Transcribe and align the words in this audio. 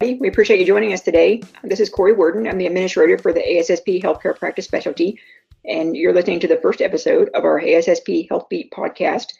We 0.00 0.28
appreciate 0.28 0.60
you 0.60 0.66
joining 0.66 0.92
us 0.92 1.00
today. 1.00 1.42
This 1.64 1.80
is 1.80 1.90
Corey 1.90 2.12
Worden. 2.12 2.46
I'm 2.46 2.56
the 2.56 2.68
administrator 2.68 3.18
for 3.18 3.32
the 3.32 3.40
ASSP 3.40 4.00
Healthcare 4.00 4.38
Practice 4.38 4.64
Specialty, 4.64 5.18
and 5.64 5.96
you're 5.96 6.14
listening 6.14 6.38
to 6.38 6.46
the 6.46 6.60
first 6.60 6.80
episode 6.80 7.30
of 7.34 7.42
our 7.42 7.60
ASSP 7.60 8.28
Health 8.28 8.48
Beat 8.48 8.70
podcast. 8.70 9.32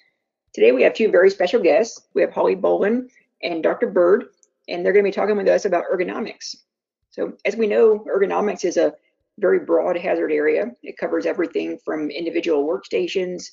Today 0.52 0.72
we 0.72 0.82
have 0.82 0.94
two 0.94 1.12
very 1.12 1.30
special 1.30 1.62
guests. 1.62 2.08
We 2.12 2.22
have 2.22 2.32
Holly 2.32 2.56
Bollin 2.56 3.08
and 3.40 3.62
Dr. 3.62 3.88
Bird, 3.88 4.30
and 4.66 4.84
they're 4.84 4.92
going 4.92 5.04
to 5.04 5.10
be 5.10 5.14
talking 5.14 5.36
with 5.36 5.46
us 5.46 5.64
about 5.64 5.84
ergonomics. 5.92 6.56
So, 7.10 7.34
as 7.44 7.54
we 7.54 7.68
know, 7.68 8.04
ergonomics 8.12 8.64
is 8.64 8.78
a 8.78 8.94
very 9.38 9.60
broad 9.60 9.96
hazard 9.96 10.32
area. 10.32 10.72
It 10.82 10.98
covers 10.98 11.24
everything 11.24 11.78
from 11.84 12.10
individual 12.10 12.66
workstations 12.66 13.44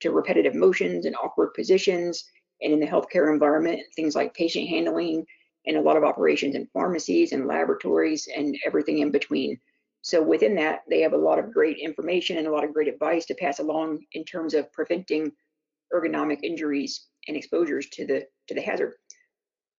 to 0.00 0.12
repetitive 0.12 0.54
motions 0.54 1.04
and 1.04 1.14
awkward 1.16 1.52
positions, 1.52 2.24
and 2.62 2.72
in 2.72 2.80
the 2.80 2.86
healthcare 2.86 3.30
environment, 3.30 3.80
things 3.94 4.14
like 4.14 4.32
patient 4.32 4.66
handling 4.66 5.26
and 5.66 5.76
a 5.76 5.80
lot 5.80 5.96
of 5.96 6.04
operations 6.04 6.54
in 6.54 6.66
pharmacies 6.72 7.32
and 7.32 7.46
laboratories 7.46 8.28
and 8.34 8.56
everything 8.66 8.98
in 8.98 9.10
between. 9.10 9.58
So 10.02 10.22
within 10.22 10.54
that, 10.56 10.82
they 10.88 11.00
have 11.00 11.14
a 11.14 11.18
lot 11.18 11.38
of 11.38 11.52
great 11.52 11.78
information 11.78 12.36
and 12.36 12.46
a 12.46 12.50
lot 12.50 12.64
of 12.64 12.74
great 12.74 12.88
advice 12.88 13.24
to 13.26 13.34
pass 13.34 13.58
along 13.58 14.04
in 14.12 14.24
terms 14.24 14.52
of 14.52 14.70
preventing 14.72 15.32
ergonomic 15.94 16.40
injuries 16.42 17.06
and 17.26 17.36
exposures 17.36 17.88
to 17.90 18.06
the 18.06 18.26
to 18.48 18.54
the 18.54 18.60
hazard. 18.60 18.94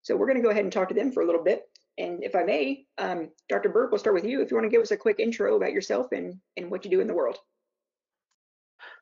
So 0.02 0.16
we're 0.16 0.28
going 0.28 0.38
to 0.38 0.44
go 0.44 0.50
ahead 0.50 0.64
and 0.64 0.74
talk 0.74 0.88
to 0.90 0.96
them 0.96 1.12
for 1.12 1.22
a 1.22 1.26
little 1.26 1.44
bit. 1.44 1.64
And 1.98 2.24
if 2.24 2.36
I 2.36 2.44
may, 2.44 2.86
um, 2.98 3.30
Dr. 3.50 3.70
Bird, 3.70 3.92
we'll 3.92 4.00
start 4.00 4.16
with 4.16 4.26
you. 4.26 4.42
If 4.42 4.52
you 4.52 4.58
want 4.58 4.66
to 4.66 4.76
give 4.76 4.82
us 4.82 4.92
a 4.92 4.98
quick 4.98 5.20
intro 5.20 5.56
about 5.56 5.72
yourself 5.72 6.12
and, 6.12 6.40
and 6.58 6.70
what 6.70 6.84
you 6.84 6.92
do 6.92 7.00
in 7.00 7.08
the 7.08 7.14
world. 7.14 7.38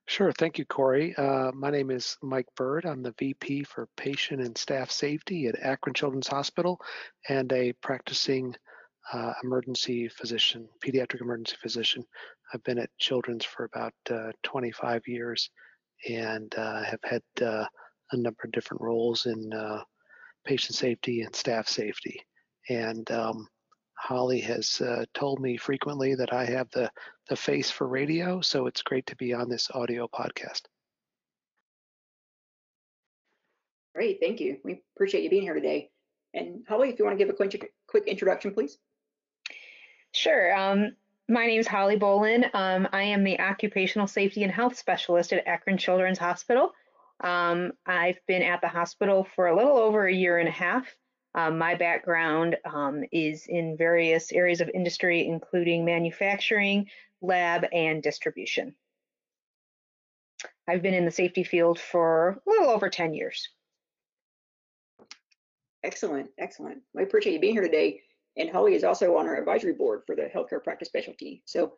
Sure. 0.06 0.32
Thank 0.34 0.60
you, 0.60 0.66
Corey. 0.66 1.16
Uh, 1.16 1.52
my 1.54 1.70
name 1.70 1.90
is 1.90 2.18
Mike 2.22 2.48
Bird. 2.56 2.86
I'm 2.86 3.02
the 3.02 3.16
VP 3.18 3.64
for 3.64 3.88
Patient 3.96 4.42
and 4.42 4.58
Staff 4.58 4.92
Safety 4.92 5.48
at 5.48 5.60
Akron 5.60 5.94
Children's 5.94 6.28
Hospital 6.28 6.80
and 7.30 7.52
a 7.54 7.74
practicing 7.82 8.54
uh, 9.14 9.34
emergency 9.44 10.10
physician, 10.10 10.68
pediatric 10.86 11.22
emergency 11.22 11.56
physician. 11.62 12.04
I've 12.54 12.64
been 12.64 12.80
at 12.80 12.90
Children's 13.00 13.46
for 13.46 13.64
about 13.64 13.94
uh, 14.10 14.32
25 14.44 15.08
years 15.08 15.50
and 16.08 16.54
uh, 16.56 16.84
have 16.84 17.00
had 17.04 17.24
uh, 17.42 17.66
a 18.12 18.18
number 18.18 18.42
of 18.44 18.52
different 18.52 18.82
roles 18.82 19.26
in 19.26 19.54
uh, 19.54 19.84
patient 20.46 20.76
safety 20.76 21.22
and 21.22 21.34
staff 21.36 21.68
safety. 21.68 22.20
And 22.70 23.10
um, 23.10 23.48
Holly 23.98 24.42
has 24.42 24.82
told 25.14 25.40
me 25.40 25.56
frequently 25.56 26.14
that 26.16 26.34
I 26.34 26.46
have 26.46 26.70
the, 26.72 26.92
the 27.30 27.36
face 27.36 27.72
for 27.72 27.88
radio, 27.88 28.42
so 28.42 28.68
it's 28.68 28.82
great 28.82 29.06
to 29.08 29.16
be 29.16 29.34
on 29.34 29.50
this 29.50 29.70
audio 29.74 30.08
podcast. 30.08 30.62
Great, 33.96 34.20
thank 34.20 34.40
you. 34.40 34.58
We 34.64 34.82
appreciate 34.96 35.24
you 35.24 35.30
being 35.30 35.44
here 35.44 35.54
today. 35.54 35.90
And 36.34 36.64
Holly, 36.68 36.90
if 36.90 36.98
you 36.98 37.06
want 37.06 37.18
to 37.18 37.24
give 37.24 37.34
a 37.34 37.38
quick, 37.38 37.72
quick 37.88 38.08
introduction, 38.08 38.54
please. 38.54 38.78
Sure. 40.14 40.56
Um, 40.56 40.96
my 41.30 41.46
name 41.46 41.60
is 41.60 41.68
Holly 41.68 41.98
Bollin. 41.98 42.50
Um, 42.54 42.88
I 42.92 43.04
am 43.04 43.24
the 43.24 43.40
Occupational 43.40 44.08
Safety 44.08 44.44
and 44.44 44.52
Health 44.52 44.78
Specialist 44.78 45.32
at 45.32 45.48
Akron 45.48 45.78
Children's 45.78 46.18
Hospital. 46.18 46.72
Um, 47.24 47.72
I've 47.86 48.20
been 48.28 48.42
at 48.42 48.62
the 48.62 48.68
hospital 48.68 49.28
for 49.36 49.48
a 49.48 49.56
little 49.56 49.78
over 49.78 50.06
a 50.06 50.14
year 50.14 50.40
and 50.40 50.50
a 50.50 50.52
half. 50.52 50.88
Um, 51.36 51.58
my 51.58 51.76
background 51.76 52.58
um, 52.66 53.04
is 53.12 53.48
in 53.48 53.76
various 53.76 54.32
areas 54.32 54.62
of 54.62 54.70
industry, 54.74 55.26
including 55.28 55.84
manufacturing, 55.84 56.90
lab, 57.22 57.66
and 57.74 58.04
distribution. 58.04 58.76
I've 60.68 60.82
been 60.82 60.94
in 60.94 61.06
the 61.06 61.12
safety 61.12 61.44
field 61.44 61.80
for 61.80 62.42
a 62.46 62.50
little 62.50 62.70
over 62.70 62.90
10 62.90 63.14
years. 63.14 63.50
Excellent, 65.84 66.30
excellent. 66.38 66.82
I 66.98 67.02
appreciate 67.02 67.34
you 67.34 67.40
being 67.40 67.54
here 67.54 67.64
today. 67.64 68.02
And 68.38 68.50
Holly 68.50 68.76
is 68.76 68.84
also 68.84 69.18
on 69.18 69.28
our 69.28 69.36
advisory 69.36 69.74
board 69.74 70.04
for 70.06 70.16
the 70.16 70.30
healthcare 70.34 70.64
practice 70.64 70.88
specialty. 70.88 71.44
So 71.46 71.74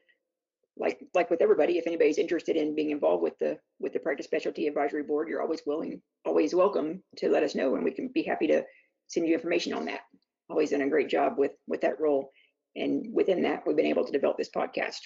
like 0.78 1.00
like 1.14 1.30
with 1.30 1.42
everybody, 1.42 1.78
if 1.78 1.88
anybody's 1.88 2.18
interested 2.18 2.56
in 2.56 2.76
being 2.76 2.92
involved 2.92 3.24
with 3.24 3.38
the 3.40 3.58
with 3.80 3.94
the 3.94 4.00
practice 4.00 4.26
specialty 4.26 4.68
advisory 4.68 5.04
board, 5.04 5.28
you're 5.28 5.42
always 5.42 5.62
willing, 5.66 6.02
always 6.26 6.54
welcome 6.54 7.02
to 7.18 7.30
let 7.30 7.44
us 7.44 7.56
know 7.56 7.76
and 7.76 7.84
we 7.84 7.92
can 7.92 8.10
be 8.10 8.24
happy 8.24 8.48
to 8.48 8.64
send 9.08 9.28
you 9.28 9.34
information 9.34 9.74
on 9.74 9.86
that. 9.86 10.02
Always 10.50 10.72
done 10.72 10.82
a 10.82 10.90
great 10.90 11.10
job 11.10 11.34
with 11.38 11.52
with 11.68 11.82
that 11.82 12.00
role. 12.00 12.32
And 12.76 13.08
within 13.14 13.42
that, 13.44 13.64
we've 13.66 13.76
been 13.76 13.86
able 13.86 14.06
to 14.06 14.12
develop 14.12 14.38
this 14.38 14.50
podcast. 14.56 15.00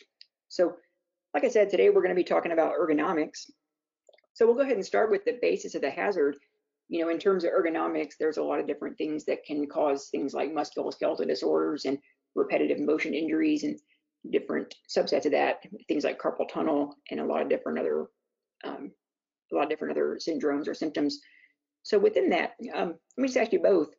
So, 0.47 0.73
like 1.33 1.43
I 1.43 1.49
said, 1.49 1.69
today 1.69 1.89
we're 1.89 2.01
going 2.01 2.09
to 2.09 2.15
be 2.15 2.23
talking 2.23 2.51
about 2.51 2.73
ergonomics. 2.79 3.49
So 4.33 4.45
we'll 4.45 4.55
go 4.55 4.61
ahead 4.61 4.75
and 4.75 4.85
start 4.85 5.11
with 5.11 5.23
the 5.25 5.37
basis 5.41 5.75
of 5.75 5.81
the 5.81 5.89
hazard. 5.89 6.37
You 6.87 7.03
know, 7.03 7.09
in 7.09 7.19
terms 7.19 7.43
of 7.43 7.51
ergonomics, 7.51 8.13
there's 8.19 8.37
a 8.37 8.43
lot 8.43 8.59
of 8.59 8.65
different 8.65 8.97
things 8.97 9.25
that 9.25 9.43
can 9.45 9.67
cause 9.67 10.07
things 10.09 10.33
like 10.33 10.51
musculoskeletal 10.51 11.27
disorders 11.27 11.85
and 11.85 11.99
repetitive 12.35 12.79
motion 12.79 13.13
injuries 13.13 13.63
and 13.63 13.79
different 14.31 14.73
subsets 14.89 15.25
of 15.25 15.31
that, 15.33 15.63
things 15.87 16.03
like 16.03 16.19
carpal 16.19 16.49
tunnel 16.49 16.95
and 17.11 17.19
a 17.19 17.25
lot 17.25 17.41
of 17.41 17.49
different 17.49 17.79
other 17.79 18.07
um, 18.65 18.91
a 19.51 19.55
lot 19.55 19.63
of 19.63 19.69
different 19.69 19.91
other 19.91 20.19
syndromes 20.19 20.67
or 20.67 20.73
symptoms 20.73 21.19
so 21.83 21.97
within 21.97 22.29
that, 22.29 22.51
um, 22.73 22.89
let 22.89 23.21
me 23.21 23.27
just 23.27 23.37
ask 23.37 23.53
you 23.53 23.59
both. 23.59 23.89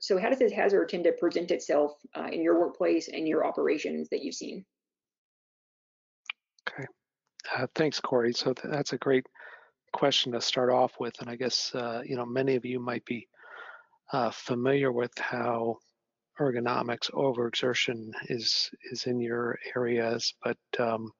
So 0.00 0.18
how 0.18 0.30
does 0.30 0.38
this 0.38 0.52
hazard 0.52 0.88
tend 0.88 1.04
to 1.04 1.12
present 1.12 1.50
itself 1.50 1.92
uh, 2.16 2.28
in 2.32 2.42
your 2.42 2.58
workplace 2.58 3.08
and 3.08 3.26
your 3.28 3.46
operations 3.46 4.08
that 4.10 4.22
you've 4.22 4.34
seen? 4.34 4.64
Okay, 6.68 6.86
uh, 7.56 7.66
thanks, 7.74 8.00
Corey. 8.00 8.32
So 8.32 8.52
th 8.52 8.66
that's 8.70 8.92
a 8.92 8.98
great 8.98 9.26
question 9.92 10.32
to 10.32 10.40
start 10.40 10.70
off 10.70 10.92
with, 10.98 11.14
and 11.20 11.28
I 11.28 11.36
guess 11.36 11.74
uh, 11.74 12.02
you 12.04 12.16
know 12.16 12.26
many 12.26 12.56
of 12.56 12.64
you 12.64 12.80
might 12.80 13.04
be 13.04 13.28
uh, 14.12 14.30
familiar 14.30 14.90
with 14.92 15.12
how 15.18 15.78
ergonomics 16.40 17.10
overexertion 17.12 18.10
is 18.28 18.70
is 18.90 19.06
in 19.06 19.20
your 19.20 19.58
areas, 19.76 20.34
but 20.42 20.58
um, 20.78 21.12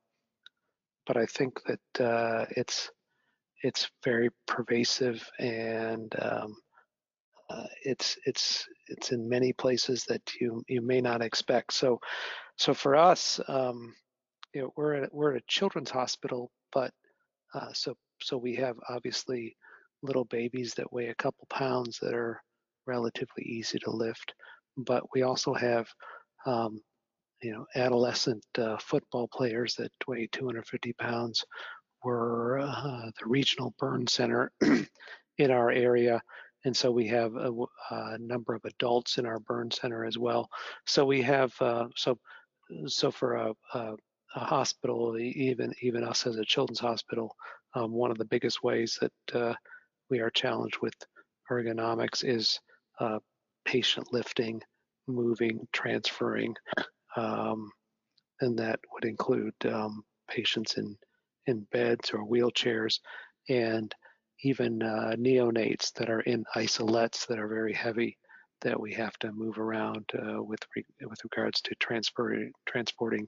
but 1.06 1.16
I 1.16 1.26
think 1.26 1.60
that 1.66 2.04
uh, 2.04 2.46
it's 2.56 2.90
it's 3.62 3.88
very 4.04 4.30
pervasive 4.46 5.28
and 5.38 6.14
um, 6.20 6.56
uh, 7.50 7.66
it's 7.84 8.16
it's 8.24 8.66
it's 8.88 9.12
in 9.12 9.28
many 9.28 9.52
places 9.52 10.04
that 10.04 10.22
you 10.40 10.62
you 10.68 10.80
may 10.80 11.00
not 11.00 11.22
expect. 11.22 11.72
So 11.72 12.00
so 12.56 12.72
for 12.72 12.96
us, 12.96 13.40
um, 13.48 13.94
you 14.54 14.62
know, 14.62 14.72
we're 14.76 14.94
at, 15.04 15.14
we're 15.14 15.34
at 15.36 15.42
a 15.42 15.46
children's 15.48 15.90
hospital, 15.90 16.50
but 16.72 16.92
uh, 17.54 17.72
so 17.72 17.94
so 18.22 18.36
we 18.38 18.54
have 18.56 18.76
obviously 18.88 19.56
little 20.02 20.24
babies 20.26 20.74
that 20.74 20.92
weigh 20.92 21.08
a 21.08 21.14
couple 21.16 21.46
pounds 21.50 21.98
that 22.00 22.14
are 22.14 22.40
relatively 22.86 23.44
easy 23.44 23.78
to 23.80 23.90
lift, 23.90 24.34
but 24.76 25.02
we 25.14 25.22
also 25.22 25.52
have 25.52 25.86
um, 26.46 26.80
you 27.42 27.52
know 27.52 27.66
adolescent 27.74 28.44
uh, 28.58 28.78
football 28.78 29.28
players 29.28 29.74
that 29.74 29.92
weigh 30.06 30.28
250 30.32 30.92
pounds 30.94 31.44
we're 32.04 32.60
uh, 32.60 33.10
the 33.18 33.26
regional 33.26 33.74
burn 33.78 34.06
center 34.06 34.52
in 35.38 35.50
our 35.50 35.70
area. 35.70 36.20
And 36.64 36.76
so 36.76 36.90
we 36.90 37.08
have 37.08 37.34
a, 37.34 37.52
a, 37.90 38.18
number 38.18 38.54
of 38.54 38.64
adults 38.64 39.18
in 39.18 39.26
our 39.26 39.40
burn 39.40 39.70
center 39.70 40.04
as 40.04 40.16
well. 40.16 40.48
So 40.86 41.04
we 41.04 41.22
have, 41.22 41.52
uh, 41.60 41.88
so 41.96 42.18
so 42.86 43.10
for 43.10 43.34
a, 43.34 43.52
a, 43.74 43.94
a, 44.36 44.40
hospital, 44.40 45.18
even 45.18 45.74
even 45.82 46.04
us 46.04 46.26
as 46.26 46.36
a 46.36 46.44
children's 46.44 46.80
hospital, 46.80 47.34
um, 47.74 47.92
one 47.92 48.10
of 48.10 48.18
the 48.18 48.24
biggest 48.24 48.62
ways 48.62 48.98
that 49.00 49.36
uh, 49.36 49.54
we 50.08 50.20
are 50.20 50.30
challenged 50.30 50.78
with 50.80 50.94
ergonomics 51.50 52.24
is 52.24 52.60
uh, 53.00 53.18
patient 53.64 54.12
lifting, 54.12 54.62
moving, 55.06 55.66
transferring, 55.72 56.54
um, 57.16 57.70
and 58.40 58.58
that 58.58 58.78
would 58.92 59.04
include 59.04 59.54
um, 59.66 60.04
patients 60.28 60.76
in 60.78 60.96
in 61.46 61.66
beds 61.72 62.10
or 62.12 62.26
wheelchairs, 62.26 63.00
and 63.48 63.94
even 64.42 64.82
uh, 64.82 65.14
neonates 65.18 65.92
that 65.94 66.10
are 66.10 66.20
in 66.20 66.44
isolettes 66.56 67.26
that 67.26 67.38
are 67.38 67.48
very 67.48 67.72
heavy 67.72 68.18
that 68.62 68.78
we 68.78 68.92
have 68.94 69.16
to 69.18 69.32
move 69.32 69.58
around 69.58 70.04
uh, 70.14 70.42
with 70.42 70.60
re 70.74 70.84
with 71.02 71.18
regards 71.24 71.60
to 71.62 71.74
transfer 71.80 72.48
transporting 72.66 73.26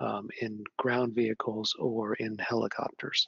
um, 0.00 0.28
in 0.40 0.64
ground 0.78 1.14
vehicles 1.14 1.74
or 1.78 2.14
in 2.14 2.36
helicopters. 2.38 3.26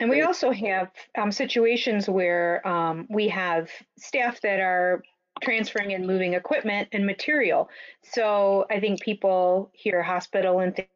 And 0.00 0.10
we 0.10 0.22
also 0.22 0.50
have 0.50 0.90
um, 1.16 1.32
situations 1.32 2.08
where 2.08 2.66
um, 2.66 3.06
we 3.08 3.28
have 3.28 3.70
staff 3.98 4.40
that 4.42 4.60
are 4.60 5.02
transferring 5.42 5.92
and 5.92 6.06
moving 6.06 6.34
equipment 6.34 6.88
and 6.92 7.06
material. 7.06 7.68
So 8.02 8.66
I 8.70 8.80
think 8.80 9.00
people 9.00 9.70
hear 9.72 10.02
hospital 10.02 10.60
and 10.60 10.74
think 10.74 10.88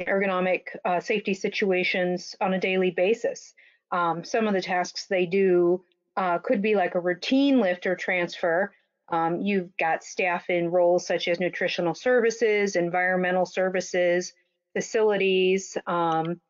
ergonomic 0.00 0.62
uh, 0.84 1.00
safety 1.00 1.34
situations 1.34 2.34
on 2.40 2.54
a 2.54 2.60
daily 2.60 2.90
basis. 2.90 3.54
Um, 3.90 4.24
some 4.24 4.48
of 4.48 4.54
the 4.54 4.62
tasks 4.62 5.06
they 5.06 5.26
do 5.26 5.84
uh, 6.16 6.38
could 6.38 6.62
be 6.62 6.74
like 6.74 6.94
a 6.94 7.00
routine 7.00 7.60
lift 7.60 7.86
or 7.86 7.94
transfer. 7.94 8.72
Um, 9.08 9.40
you've 9.42 9.76
got 9.76 10.02
staff 10.02 10.48
in 10.48 10.70
roles 10.70 11.06
such 11.06 11.28
as 11.28 11.40
nutritional 11.40 11.94
services, 11.94 12.76
environmental 12.76 13.46
services, 13.46 14.32
facilities, 14.72 15.76
um, 15.86 16.40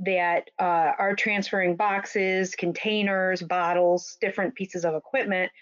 that 0.00 0.50
uh, 0.58 0.92
are 0.98 1.14
transferring 1.14 1.76
boxes, 1.76 2.54
containers, 2.54 3.42
bottles, 3.42 4.16
different 4.20 4.54
pieces 4.54 4.84
of 4.84 4.94
equipment. 4.94 5.52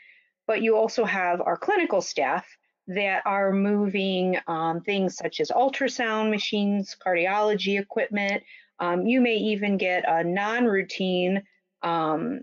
But 0.46 0.62
you 0.62 0.76
also 0.76 1.05
have 1.05 1.40
our 1.40 1.56
clinical 1.56 2.00
staff 2.00 2.46
that 2.87 3.23
are 3.26 3.52
moving 3.52 4.38
um, 4.46 4.81
things 4.81 5.17
such 5.17 5.40
as 5.40 5.50
ultrasound 5.50 6.31
machines, 6.31 6.96
cardiology 7.05 7.79
equipment. 7.79 8.43
Um, 8.79 9.06
you 9.06 9.20
may 9.20 9.35
even 9.35 9.76
get 9.76 10.05
a 10.08 10.25
non-routine 10.25 11.43
um, 11.82 12.41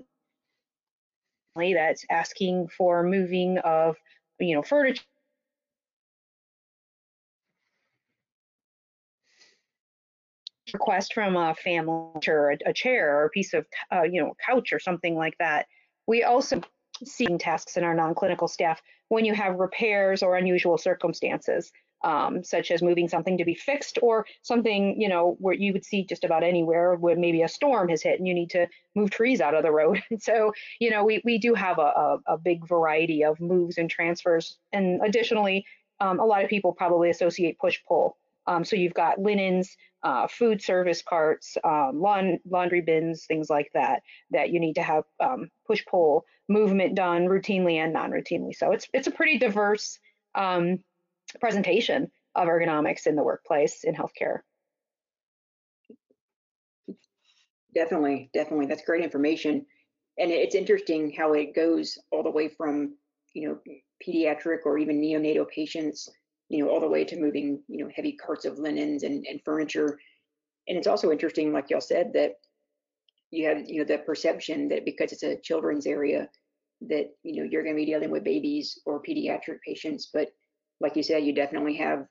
that's 1.56 2.06
asking 2.12 2.68
for 2.68 3.03
moving 3.03 3.57
of, 3.59 3.95
you 4.39 4.56
know, 4.56 4.62
furniture 4.62 5.01
request 10.75 11.13
from 11.13 11.36
a 11.36 11.56
family 11.56 12.27
or 12.27 12.51
a, 12.51 12.57
a 12.72 12.74
chair 12.74 13.18
or 13.18 13.25
a 13.25 13.30
piece 13.30 13.54
of, 13.54 13.66
uh, 13.94 14.04
you 14.04 14.22
know, 14.22 14.36
couch 14.45 14.74
or 14.74 14.80
something 14.80 15.16
like 15.16 15.38
that. 15.39 15.68
We 16.07 16.24
also 16.24 16.62
see 17.04 17.27
tasks 17.38 17.77
in 17.77 17.83
our 17.83 17.95
non-clinical 17.95 18.48
staff 18.48 18.81
when 19.10 19.25
you 19.25 19.33
have 19.33 19.56
repairs 19.56 20.24
or 20.24 20.36
unusual 20.36 20.77
circumstances, 20.77 21.72
um, 22.04 22.44
such 22.44 22.72
as 22.72 22.81
moving 22.81 23.07
something 23.07 23.38
to 23.38 23.45
be 23.45 23.56
fixed 23.56 23.98
or 24.01 24.25
something, 24.42 25.00
you 25.01 25.10
know, 25.10 25.36
where 25.39 25.56
you 25.56 25.74
would 25.74 25.86
see 25.86 26.06
just 26.06 26.24
about 26.24 26.44
anywhere 26.44 26.95
where 26.95 27.16
maybe 27.16 27.42
a 27.42 27.48
storm 27.48 27.89
has 27.89 28.01
hit 28.01 28.19
and 28.19 28.27
you 28.27 28.33
need 28.33 28.50
to 28.51 28.68
move 28.95 29.10
trees 29.10 29.42
out 29.42 29.56
of 29.56 29.63
the 29.63 29.72
road. 29.72 30.01
so, 30.19 30.51
you 30.80 30.89
know, 30.89 31.04
we, 31.04 31.22
we 31.24 31.38
do 31.38 31.54
have 31.54 31.80
a, 31.80 31.81
a, 31.81 32.19
a 32.27 32.38
big 32.38 32.68
variety 32.68 33.24
of 33.24 33.39
moves 33.39 33.77
and 33.77 33.89
transfers. 33.89 34.57
And 34.72 35.01
additionally, 35.04 35.66
um, 36.00 36.19
a 36.19 36.25
lot 36.25 36.44
of 36.44 36.50
people 36.50 36.74
probably 36.74 37.10
associate 37.10 37.57
push-pull. 37.60 38.18
Um, 38.48 38.63
so 38.63 38.75
you've 38.75 38.94
got 38.94 39.19
linens, 39.19 39.75
uh, 40.05 40.27
food 40.27 40.61
service 40.61 41.01
carts, 41.01 41.57
um, 41.63 41.99
laun 41.99 42.39
laundry 42.47 42.81
bins, 42.81 43.25
things 43.25 43.49
like 43.49 43.69
that, 43.73 44.03
that 44.29 44.51
you 44.51 44.59
need 44.59 44.75
to 44.75 44.83
have 44.83 45.03
um, 45.19 45.49
push-pull 45.65 46.23
movement 46.47 46.93
done 46.93 47.25
routinely 47.25 47.77
and 47.83 47.91
non-routinely. 47.91 48.53
So 48.55 48.71
it's 48.71 48.87
it's 48.93 49.07
a 49.07 49.11
pretty 49.11 49.39
diverse 49.39 49.99
um, 50.35 50.77
presentation 51.39 52.11
of 52.35 52.47
ergonomics 52.47 53.07
in 53.07 53.15
the 53.15 53.23
workplace 53.23 53.83
in 53.83 53.95
healthcare. 53.95 54.41
Definitely, 57.73 58.29
definitely. 58.31 58.67
That's 58.67 58.83
great 58.83 59.03
information. 59.03 59.65
And 60.19 60.31
it's 60.31 60.55
interesting 60.55 61.11
how 61.17 61.33
it 61.33 61.55
goes 61.55 61.97
all 62.11 62.23
the 62.23 62.31
way 62.31 62.47
from, 62.47 62.95
you 63.33 63.49
know, 63.49 63.59
pediatric 64.07 64.59
or 64.65 64.77
even 64.77 65.01
neonatal 65.01 65.49
patients 65.49 66.07
you 66.50 66.63
know, 66.63 66.69
all 66.69 66.80
the 66.80 66.88
way 66.88 67.03
to 67.03 67.19
moving, 67.19 67.62
you 67.68 67.83
know, 67.83 67.92
heavy 67.95 68.13
carts 68.13 68.45
of 68.45 68.59
linens 68.59 69.03
and, 69.03 69.25
and 69.27 69.42
furniture. 69.44 70.00
And 70.68 70.77
it's 70.77 70.88
also 70.88 71.12
interesting, 71.12 71.51
like 71.51 71.69
y'all 71.69 71.81
said, 71.81 72.12
that 72.13 72.33
you 73.31 73.47
have, 73.47 73.63
you 73.68 73.80
know, 73.80 73.86
the 73.86 73.97
perception 74.00 74.69
that 74.69 74.86
because 74.86 75.12
it's 75.12 75.24
a 75.24 75.38
children's 75.38 75.86
area, 75.88 76.30
that, 76.81 77.09
you 77.24 77.42
know, 77.42 77.50
you're 77.50 77.63
going 77.63 77.75
to 77.75 77.80
be 77.80 77.86
dealing 77.86 78.12
with 78.12 78.24
babies 78.24 78.80
or 78.86 79.01
pediatric 79.01 79.59
patients. 79.65 80.09
But 80.13 80.30
like 80.80 80.95
you 80.95 81.03
said, 81.03 81.24
you 81.24 81.33
definitely 81.33 81.75
have 81.77 82.06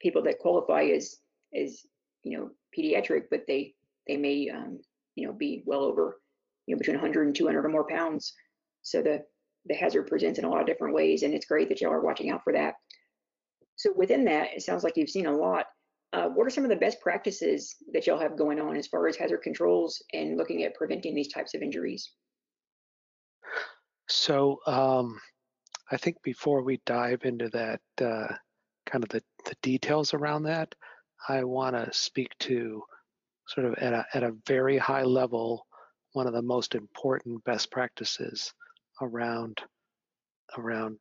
people 0.00 0.22
that 0.22 0.38
qualify 0.38 0.84
as, 0.84 1.16
as, 1.54 1.80
you 2.22 2.38
know, 2.38 2.50
pediatric, 2.76 3.24
but 3.30 3.44
they, 3.46 3.74
they 4.06 4.16
may, 4.16 4.50
um, 4.50 4.78
you 5.16 5.26
know, 5.26 5.32
be 5.32 5.62
well 5.66 5.82
over, 5.82 6.20
you 6.66 6.74
know, 6.74 6.78
between 6.78 6.96
100 6.96 7.26
and 7.26 7.36
200 7.36 7.64
or 7.64 7.68
more 7.68 7.86
pounds. 7.88 8.34
So 8.82 9.02
the, 9.02 9.24
the 9.66 9.74
hazard 9.74 10.06
presents 10.06 10.38
in 10.38 10.44
a 10.44 10.50
lot 10.50 10.60
of 10.60 10.66
different 10.66 10.94
ways. 10.94 11.22
And 11.22 11.34
it's 11.34 11.46
great 11.46 11.68
that 11.70 11.80
y'all 11.80 11.92
are 11.92 12.00
watching 12.00 12.30
out 12.30 12.44
for 12.44 12.52
that. 12.52 12.74
So 13.76 13.92
within 13.96 14.24
that, 14.24 14.48
it 14.54 14.62
sounds 14.62 14.84
like 14.84 14.96
you've 14.96 15.10
seen 15.10 15.26
a 15.26 15.36
lot. 15.36 15.66
Uh, 16.12 16.28
what 16.28 16.46
are 16.46 16.50
some 16.50 16.64
of 16.64 16.70
the 16.70 16.76
best 16.76 17.00
practices 17.00 17.74
that 17.92 18.06
y'all 18.06 18.20
have 18.20 18.38
going 18.38 18.60
on 18.60 18.76
as 18.76 18.86
far 18.86 19.08
as 19.08 19.16
hazard 19.16 19.42
controls 19.42 20.00
and 20.12 20.36
looking 20.36 20.62
at 20.62 20.74
preventing 20.74 21.14
these 21.14 21.32
types 21.32 21.54
of 21.54 21.62
injuries? 21.62 22.12
So 24.08 24.60
um, 24.66 25.20
I 25.90 25.96
think 25.96 26.22
before 26.22 26.62
we 26.62 26.80
dive 26.86 27.24
into 27.24 27.48
that, 27.50 27.80
uh, 28.00 28.32
kind 28.86 29.02
of 29.02 29.08
the, 29.08 29.22
the 29.44 29.56
details 29.62 30.14
around 30.14 30.44
that, 30.44 30.74
I 31.28 31.42
want 31.42 31.74
to 31.74 31.92
speak 31.92 32.28
to 32.40 32.82
sort 33.48 33.66
of 33.66 33.74
at 33.74 33.92
a, 33.92 34.06
at 34.14 34.22
a 34.22 34.36
very 34.46 34.78
high 34.78 35.02
level, 35.02 35.66
one 36.12 36.26
of 36.26 36.32
the 36.32 36.42
most 36.42 36.74
important 36.74 37.42
best 37.44 37.70
practices 37.70 38.52
around 39.00 39.58
around 40.58 40.98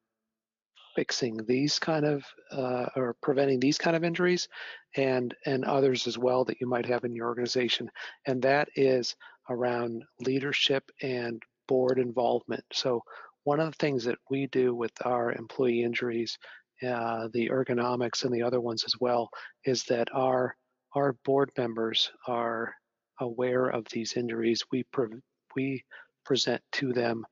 fixing 0.95 1.37
these 1.45 1.79
kind 1.79 2.05
of 2.05 2.23
uh, 2.51 2.87
or 2.95 3.15
preventing 3.21 3.59
these 3.59 3.77
kind 3.77 3.95
of 3.95 4.03
injuries 4.03 4.47
and 4.95 5.33
and 5.45 5.65
others 5.65 6.07
as 6.07 6.17
well 6.17 6.45
that 6.45 6.59
you 6.61 6.67
might 6.67 6.85
have 6.85 7.03
in 7.03 7.15
your 7.15 7.27
organization 7.27 7.89
and 8.27 8.41
that 8.41 8.67
is 8.75 9.15
around 9.49 10.03
leadership 10.21 10.83
and 11.01 11.41
board 11.67 11.99
involvement. 11.99 12.63
So 12.71 13.01
one 13.43 13.59
of 13.59 13.71
the 13.71 13.77
things 13.77 14.03
that 14.05 14.19
we 14.29 14.47
do 14.47 14.73
with 14.73 14.93
our 15.05 15.33
employee 15.33 15.83
injuries 15.83 16.37
uh, 16.81 17.29
the 17.33 17.49
ergonomics 17.49 18.25
and 18.25 18.33
the 18.33 18.41
other 18.41 18.59
ones 18.59 18.83
as 18.85 18.93
well 18.99 19.29
is 19.65 19.83
that 19.83 20.07
our 20.13 20.55
our 20.95 21.13
board 21.25 21.49
members 21.57 22.11
are 22.27 22.73
aware 23.19 23.67
of 23.67 23.85
these 23.91 24.13
injuries. 24.13 24.63
We 24.71 24.83
pre- 24.91 25.21
we 25.55 25.83
present 26.25 26.61
to 26.73 26.93
them 26.93 27.25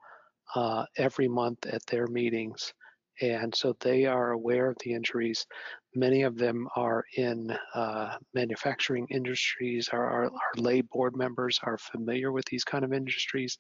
uh, 0.56 0.86
every 0.98 1.28
month 1.28 1.66
at 1.66 1.86
their 1.88 2.08
meetings 2.08 2.74
and 3.20 3.54
so 3.54 3.76
they 3.82 4.06
are 4.06 4.32
aware 4.32 4.70
of 4.70 4.78
the 4.84 4.94
injuries. 4.94 5.46
Many 5.96 6.24
of 6.24 6.38
them 6.38 6.68
are 6.76 7.04
in 7.18 7.56
uh, 7.76 8.16
manufacturing 8.34 9.08
industries. 9.10 9.90
Our, 9.90 10.06
our, 10.06 10.24
our, 10.26 10.54
lay 10.56 10.82
board 10.82 11.16
members 11.16 11.60
are 11.64 11.78
familiar 11.78 12.32
with 12.32 12.46
these 12.46 12.64
kind 12.64 12.86
of 12.86 12.94
industries 12.94 13.58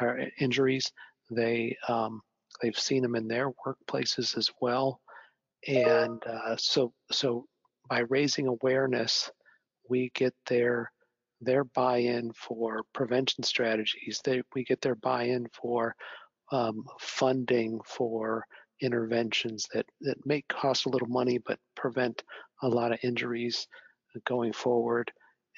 or 0.00 0.20
uh, 0.20 0.26
injuries. 0.38 0.90
They 1.30 1.76
um, 1.88 2.20
they've 2.60 2.78
seen 2.78 3.02
them 3.02 3.14
in 3.14 3.26
their 3.26 3.50
workplaces 3.66 4.36
as 4.36 4.50
well, 4.60 5.00
and 5.66 6.22
uh, 6.26 6.56
so 6.56 6.92
so 7.10 7.46
by 7.88 8.00
raising 8.00 8.46
awareness, 8.46 9.30
we 9.88 10.10
get 10.14 10.34
their 10.46 10.92
their 11.40 11.64
buy-in 11.64 12.32
for 12.32 12.82
prevention 12.92 13.42
strategies. 13.42 14.20
They 14.24 14.42
we 14.54 14.64
get 14.64 14.80
their 14.80 14.94
buy-in 14.94 15.46
for 15.52 15.94
um, 16.52 16.84
funding 17.00 17.80
for 17.84 18.44
interventions 18.82 19.66
that, 19.72 19.86
that 20.00 20.18
may 20.26 20.42
cost 20.48 20.86
a 20.86 20.88
little 20.88 21.08
money 21.08 21.38
but 21.38 21.58
prevent 21.76 22.22
a 22.62 22.68
lot 22.68 22.92
of 22.92 22.98
injuries 23.02 23.66
going 24.26 24.52
forward. 24.52 25.10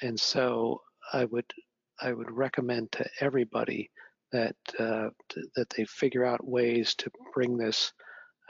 And 0.02 0.18
so 0.18 0.80
I 1.12 1.24
would 1.26 1.46
I 2.00 2.12
would 2.12 2.30
recommend 2.30 2.90
to 2.92 3.08
everybody 3.20 3.90
that 4.32 4.56
uh, 4.78 5.10
that 5.56 5.70
they 5.76 5.84
figure 5.84 6.24
out 6.24 6.46
ways 6.46 6.94
to 6.96 7.10
bring 7.32 7.56
this 7.56 7.92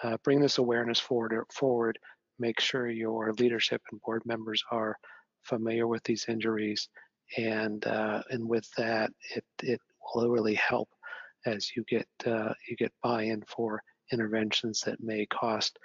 uh, 0.03 0.17
bring 0.25 0.41
this 0.41 0.59
awareness 0.59 0.99
forward 0.99 1.45
forward. 1.53 1.99
Make 2.39 2.61
sure 2.61 2.89
your 2.89 3.33
leadership 3.35 3.83
and 3.91 4.01
board 4.01 4.23
members 4.25 4.63
are 4.71 4.97
familiar 5.43 5.87
with 5.87 6.03
these 6.05 6.25
injuries, 6.29 6.89
and 7.37 7.87
uh, 7.87 8.23
and 8.31 8.49
with 8.49 8.69
that, 8.79 9.11
it 9.37 9.45
it 9.63 9.81
will 10.15 10.31
really 10.31 10.55
help 10.55 10.89
as 11.47 11.71
you 11.77 11.85
get 11.89 12.09
uh, 12.27 12.55
you 12.69 12.77
get 12.77 12.93
buy-in 13.03 13.43
for 13.43 13.83
interventions 14.13 14.83
that 14.83 15.03
may 15.03 15.27
cost 15.27 15.79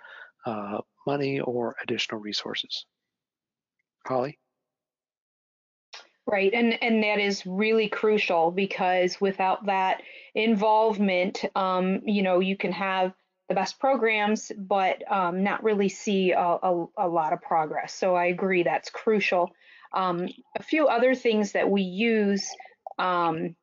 uh, 0.45 0.79
money 1.05 1.39
or 1.39 1.75
additional 1.83 2.21
resources. 2.21 2.85
Holly? 4.05 4.39
Right, 6.25 6.53
and 6.53 6.81
and 6.83 7.03
that 7.03 7.19
is 7.19 7.45
really 7.45 7.89
crucial 7.89 8.51
because 8.51 9.19
without 9.19 9.65
that 9.65 10.03
involvement, 10.35 11.43
um, 11.55 12.01
you 12.05 12.21
know, 12.21 12.39
you 12.39 12.55
can 12.55 12.71
have 12.71 13.13
the 13.47 13.55
best 13.55 13.79
programs, 13.79 14.51
but 14.55 15.11
um, 15.11 15.43
not 15.43 15.63
really 15.63 15.89
see 15.89 16.31
a, 16.31 16.39
a, 16.39 16.85
a, 16.99 17.07
lot 17.07 17.33
of 17.33 17.41
progress. 17.41 17.95
So 17.95 18.13
I 18.13 18.25
agree 18.25 18.61
that's 18.61 18.91
crucial. 18.91 19.49
Um, 19.91 20.29
a 20.55 20.61
few 20.61 20.87
other 20.87 21.15
things 21.15 21.53
that 21.53 21.67
we 21.67 21.81
use 21.81 22.47
um, 22.99 23.55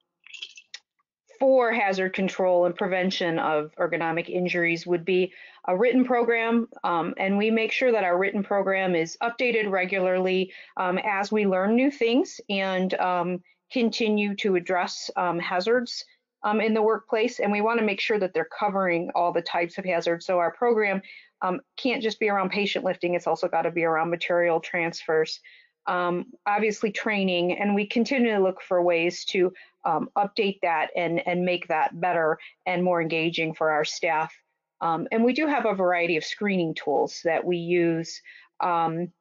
for 1.38 1.72
hazard 1.72 2.12
control 2.12 2.66
and 2.66 2.74
prevention 2.74 3.38
of 3.38 3.72
ergonomic 3.78 4.28
injuries 4.28 4.86
would 4.86 5.04
be 5.04 5.32
a 5.66 5.76
written 5.76 6.04
program, 6.04 6.68
um, 6.84 7.14
and 7.16 7.36
we 7.36 7.50
make 7.50 7.72
sure 7.72 7.92
that 7.92 8.04
our 8.04 8.18
written 8.18 8.42
program 8.42 8.94
is 8.94 9.16
updated 9.22 9.70
regularly 9.70 10.52
um, 10.76 10.98
as 10.98 11.32
we 11.32 11.46
learn 11.46 11.74
new 11.74 11.90
things 11.90 12.40
and 12.48 12.94
um, 12.94 13.42
continue 13.72 14.34
to 14.36 14.56
address 14.56 15.10
um, 15.16 15.38
hazards 15.38 16.04
um, 16.44 16.60
in 16.60 16.72
the 16.72 16.82
workplace. 16.82 17.40
And 17.40 17.50
we 17.50 17.60
want 17.60 17.80
to 17.80 17.84
make 17.84 18.00
sure 18.00 18.18
that 18.18 18.32
they're 18.32 18.48
covering 18.58 19.10
all 19.14 19.32
the 19.32 19.42
types 19.42 19.78
of 19.78 19.84
hazards. 19.84 20.24
So 20.24 20.38
our 20.38 20.52
program 20.52 21.02
um, 21.42 21.60
can't 21.76 22.02
just 22.02 22.20
be 22.20 22.28
around 22.28 22.50
patient 22.50 22.84
lifting; 22.84 23.14
it's 23.14 23.26
also 23.26 23.48
got 23.48 23.62
to 23.62 23.70
be 23.70 23.84
around 23.84 24.10
material 24.10 24.60
transfers. 24.60 25.40
Obviously 25.88 26.90
training, 26.90 27.58
and 27.58 27.74
we 27.74 27.86
continue 27.86 28.32
to 28.32 28.42
look 28.42 28.60
for 28.60 28.82
ways 28.82 29.24
to 29.26 29.52
um, 29.86 30.10
update 30.16 30.58
that 30.62 30.88
and, 30.96 31.26
and 31.26 31.44
make 31.44 31.68
that 31.68 31.98
better 31.98 32.38
and 32.66 32.84
more 32.84 33.00
engaging 33.00 33.54
for 33.54 33.70
our 33.70 33.84
staff. 33.84 34.34
Um, 34.80 35.06
and 35.10 35.24
we 35.24 35.32
do 35.32 35.46
have 35.46 35.64
a 35.64 35.74
variety 35.74 36.16
of 36.16 36.24
screening 36.24 36.74
tools 36.74 37.20
that 37.24 37.44
we 37.44 37.56
use. 37.56 38.20
Um, 38.60 39.12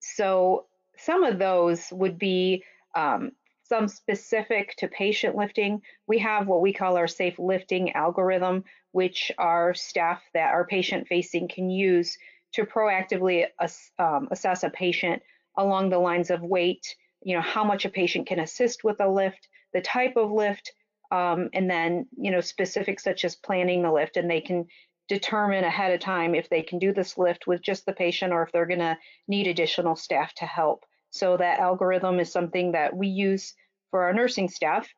so 0.00 0.66
some 0.98 1.24
of 1.24 1.38
those 1.38 1.88
would 1.92 2.18
be 2.18 2.64
um, 2.94 3.32
some 3.64 3.88
specific 3.88 4.74
to 4.78 4.88
patient 4.88 5.36
lifting. 5.36 5.80
We 6.06 6.18
have 6.18 6.48
what 6.48 6.60
we 6.60 6.72
call 6.72 6.96
our 6.96 7.08
safe 7.08 7.38
lifting 7.38 7.92
algorithm, 7.92 8.64
which 8.92 9.30
our 9.38 9.74
staff 9.74 10.20
that 10.34 10.52
are 10.52 10.66
patient 10.66 11.06
facing 11.06 11.48
can 11.48 11.70
use 11.70 12.18
to 12.52 12.64
proactively 12.64 13.46
ass, 13.60 13.90
um, 13.98 14.28
assess 14.32 14.64
a 14.64 14.70
patient 14.70 15.22
along 15.56 15.90
the 15.90 15.98
lines 15.98 16.30
of 16.30 16.42
weight, 16.42 16.84
you 17.22 17.34
know, 17.34 17.42
how 17.42 17.64
much 17.64 17.84
a 17.84 17.90
patient 17.90 18.26
can 18.26 18.40
assist 18.40 18.84
with 18.84 19.00
a 19.00 19.08
lift, 19.08 19.48
the 19.72 19.80
type 19.80 20.16
of 20.16 20.30
lift, 20.30 20.72
um, 21.10 21.48
and 21.52 21.68
then, 21.68 22.06
you 22.16 22.30
know, 22.30 22.40
specifics 22.40 23.04
such 23.04 23.24
as 23.24 23.36
planning 23.36 23.82
the 23.82 23.92
lift, 23.92 24.16
and 24.16 24.30
they 24.30 24.40
can 24.40 24.66
determine 25.08 25.64
ahead 25.64 25.92
of 25.92 26.00
time 26.00 26.34
if 26.34 26.48
they 26.48 26.62
can 26.62 26.78
do 26.78 26.92
this 26.92 27.18
lift 27.18 27.46
with 27.46 27.60
just 27.60 27.84
the 27.84 27.92
patient 27.92 28.32
or 28.32 28.44
if 28.44 28.52
they're 28.52 28.66
going 28.66 28.78
to 28.78 28.96
need 29.26 29.48
additional 29.48 29.96
staff 29.96 30.32
to 30.34 30.46
help. 30.46 30.84
So 31.10 31.36
that 31.36 31.58
algorithm 31.58 32.20
is 32.20 32.30
something 32.30 32.72
that 32.72 32.96
we 32.96 33.08
use 33.08 33.52
for 33.90 34.04
our 34.04 34.12
nursing 34.12 34.48
staff. 34.48 34.88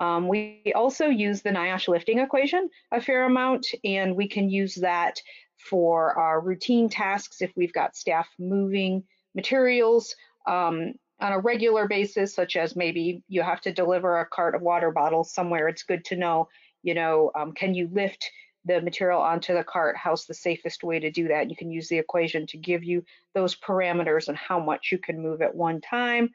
Um, 0.00 0.26
we 0.26 0.72
also 0.74 1.06
use 1.06 1.42
the 1.42 1.50
NIOSH 1.50 1.86
lifting 1.86 2.18
equation 2.18 2.68
a 2.90 3.00
fair 3.00 3.24
amount, 3.24 3.66
and 3.84 4.16
we 4.16 4.28
can 4.28 4.50
use 4.50 4.74
that 4.76 5.20
for 5.68 6.18
our 6.18 6.40
routine 6.40 6.88
tasks 6.88 7.40
if 7.42 7.52
we've 7.54 7.72
got 7.72 7.94
staff 7.94 8.28
moving 8.38 9.04
materials 9.34 10.16
um, 10.48 10.94
on 11.20 11.32
a 11.32 11.38
regular 11.38 11.86
basis, 11.86 12.34
such 12.34 12.56
as 12.56 12.76
maybe 12.76 13.22
you 13.28 13.42
have 13.42 13.60
to 13.62 13.72
deliver 13.72 14.20
a 14.20 14.26
cart 14.26 14.54
of 14.54 14.62
water 14.62 14.90
bottles 14.90 15.32
somewhere. 15.32 15.68
It's 15.68 15.82
good 15.82 16.04
to 16.06 16.16
know, 16.16 16.48
you 16.82 16.94
know, 16.94 17.30
um, 17.34 17.52
can 17.52 17.74
you 17.74 17.88
lift 17.92 18.30
the 18.64 18.80
material 18.80 19.20
onto 19.20 19.54
the 19.54 19.64
cart? 19.64 19.96
How's 19.96 20.26
the 20.26 20.34
safest 20.34 20.82
way 20.84 20.98
to 20.98 21.10
do 21.10 21.28
that? 21.28 21.50
You 21.50 21.56
can 21.56 21.70
use 21.70 21.88
the 21.88 21.98
equation 21.98 22.46
to 22.48 22.58
give 22.58 22.84
you 22.84 23.04
those 23.34 23.56
parameters 23.56 24.28
and 24.28 24.36
how 24.36 24.60
much 24.60 24.90
you 24.92 24.98
can 24.98 25.22
move 25.22 25.42
at 25.42 25.54
one 25.54 25.80
time. 25.80 26.30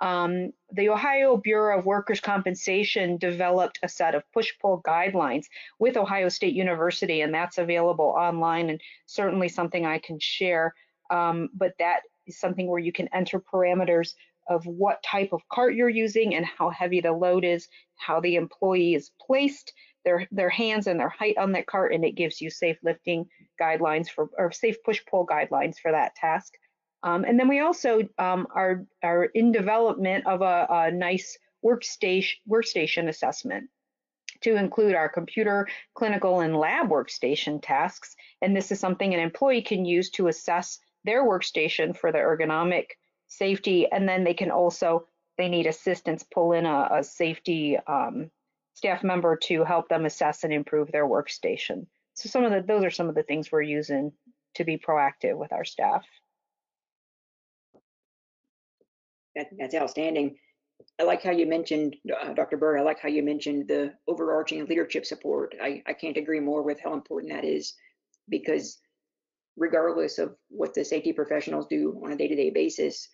Um, 0.00 0.52
the 0.72 0.88
Ohio 0.88 1.36
Bureau 1.36 1.78
of 1.78 1.84
Workers' 1.84 2.20
Compensation 2.20 3.18
developed 3.18 3.78
a 3.82 3.88
set 3.88 4.14
of 4.14 4.22
push-pull 4.32 4.82
guidelines 4.82 5.44
with 5.78 5.98
Ohio 5.98 6.30
State 6.30 6.54
University, 6.54 7.20
and 7.20 7.34
that's 7.34 7.58
available 7.58 8.14
online 8.16 8.70
and 8.70 8.80
certainly 9.04 9.48
something 9.48 9.84
I 9.84 9.98
can 9.98 10.18
share. 10.18 10.74
Um, 11.10 11.50
but 11.52 11.74
that 11.78 12.00
is 12.26 12.38
something 12.38 12.66
where 12.66 12.78
you 12.78 12.92
can 12.92 13.08
enter 13.12 13.40
parameters 13.40 14.14
of 14.50 14.66
what 14.66 15.02
type 15.02 15.32
of 15.32 15.48
cart 15.48 15.74
you're 15.74 15.88
using 15.88 16.34
and 16.34 16.44
how 16.44 16.68
heavy 16.68 17.00
the 17.00 17.12
load 17.12 17.44
is, 17.44 17.68
how 17.96 18.20
the 18.20 18.36
employee 18.36 18.94
is 18.94 19.10
placed, 19.24 19.72
their 20.04 20.26
their 20.30 20.50
hands 20.50 20.86
and 20.86 21.00
their 21.00 21.08
height 21.08 21.38
on 21.38 21.52
that 21.52 21.66
cart, 21.66 21.94
and 21.94 22.04
it 22.04 22.16
gives 22.16 22.40
you 22.40 22.50
safe 22.50 22.76
lifting 22.82 23.26
guidelines 23.60 24.08
for 24.08 24.28
or 24.36 24.52
safe 24.52 24.76
push-pull 24.84 25.26
guidelines 25.26 25.76
for 25.78 25.92
that 25.92 26.14
task. 26.14 26.52
Um, 27.02 27.24
and 27.24 27.38
then 27.38 27.48
we 27.48 27.60
also 27.60 28.06
um, 28.18 28.46
are, 28.54 28.84
are 29.02 29.24
in 29.24 29.52
development 29.52 30.26
of 30.26 30.42
a, 30.42 30.66
a 30.68 30.90
nice 30.90 31.38
workstation, 31.64 32.34
workstation 32.46 33.08
assessment 33.08 33.70
to 34.42 34.56
include 34.56 34.94
our 34.94 35.08
computer, 35.08 35.66
clinical, 35.94 36.40
and 36.40 36.56
lab 36.56 36.88
workstation 36.88 37.60
tasks. 37.62 38.14
And 38.42 38.54
this 38.54 38.70
is 38.72 38.80
something 38.80 39.14
an 39.14 39.20
employee 39.20 39.62
can 39.62 39.84
use 39.84 40.10
to 40.10 40.28
assess 40.28 40.78
their 41.04 41.24
workstation 41.24 41.96
for 41.96 42.12
the 42.12 42.18
ergonomic 42.18 42.86
safety. 43.30 43.86
And 43.90 44.06
then 44.06 44.24
they 44.24 44.34
can 44.34 44.50
also, 44.50 45.06
they 45.38 45.48
need 45.48 45.66
assistance, 45.66 46.22
pull 46.22 46.52
in 46.52 46.66
a, 46.66 46.88
a 46.92 47.04
safety 47.04 47.78
um, 47.86 48.30
staff 48.74 49.02
member 49.02 49.36
to 49.36 49.64
help 49.64 49.88
them 49.88 50.04
assess 50.04 50.44
and 50.44 50.52
improve 50.52 50.92
their 50.92 51.06
workstation. 51.06 51.86
So 52.14 52.28
some 52.28 52.44
of 52.44 52.50
the, 52.50 52.60
those 52.60 52.84
are 52.84 52.90
some 52.90 53.08
of 53.08 53.14
the 53.14 53.22
things 53.22 53.50
we're 53.50 53.62
using 53.62 54.12
to 54.56 54.64
be 54.64 54.76
proactive 54.76 55.38
with 55.38 55.52
our 55.52 55.64
staff. 55.64 56.04
That, 59.36 59.46
that's 59.58 59.74
outstanding. 59.74 60.36
I 60.98 61.04
like 61.04 61.22
how 61.22 61.30
you 61.30 61.46
mentioned, 61.46 61.96
uh, 62.20 62.32
Dr. 62.32 62.56
Bird, 62.56 62.78
I 62.78 62.82
like 62.82 62.98
how 63.00 63.08
you 63.08 63.22
mentioned 63.22 63.68
the 63.68 63.94
overarching 64.08 64.66
leadership 64.66 65.06
support. 65.06 65.54
I, 65.62 65.82
I 65.86 65.92
can't 65.92 66.16
agree 66.16 66.40
more 66.40 66.62
with 66.62 66.80
how 66.80 66.94
important 66.94 67.32
that 67.32 67.44
is 67.44 67.74
because 68.28 68.78
regardless 69.56 70.18
of 70.18 70.34
what 70.48 70.74
the 70.74 70.84
safety 70.84 71.12
professionals 71.12 71.66
do 71.68 72.00
on 72.04 72.12
a 72.12 72.16
day-to-day 72.16 72.50
basis, 72.50 73.08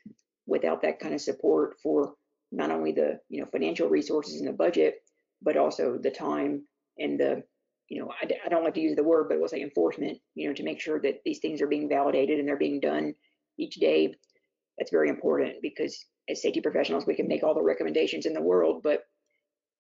without 0.47 0.83
that 0.83 1.01
kind 1.01 1.15
of 1.15 1.21
support 1.21 1.77
for 1.83 2.15
not 2.53 2.71
only 2.71 2.93
the 2.93 3.19
you 3.29 3.41
know 3.41 3.49
financial 3.51 3.89
resources 3.89 4.41
and 4.41 4.49
the 4.49 4.53
budget, 4.53 4.97
but 5.43 5.57
also 5.57 5.99
the 5.99 6.11
time 6.11 6.65
and 6.99 7.19
the 7.19 7.43
you 7.89 8.01
know 8.01 8.11
I, 8.23 8.29
I 8.45 8.49
don't 8.49 8.65
like 8.65 8.75
to 8.75 8.81
use 8.81 8.97
the 8.97 9.03
word, 9.05 9.29
but 9.29 9.39
we'll 9.39 9.49
say 9.49 9.63
enforcement. 9.63 10.19
You 10.35 10.49
know 10.49 10.55
to 10.55 10.63
make 10.63 10.81
sure 10.81 11.01
that 11.01 11.21
these 11.25 11.41
things 11.41 11.61
are 11.61 11.67
being 11.67 11.89
validated 11.89 12.39
and 12.39 12.49
they're 12.49 12.57
being 12.57 12.81
done 12.81 13.15
each 13.59 13.77
day 13.77 14.15
that's 14.79 14.91
very 14.91 15.09
important 15.09 15.55
because 15.63 16.05
as 16.29 16.43
safety 16.43 16.61
professionals, 16.61 17.07
we 17.07 17.15
can 17.15 17.29
make 17.29 17.43
all 17.43 17.55
the 17.55 17.63
recommendations 17.63 18.27
in 18.27 18.33
the 18.33 18.43
world, 18.43 18.83
but 18.83 19.03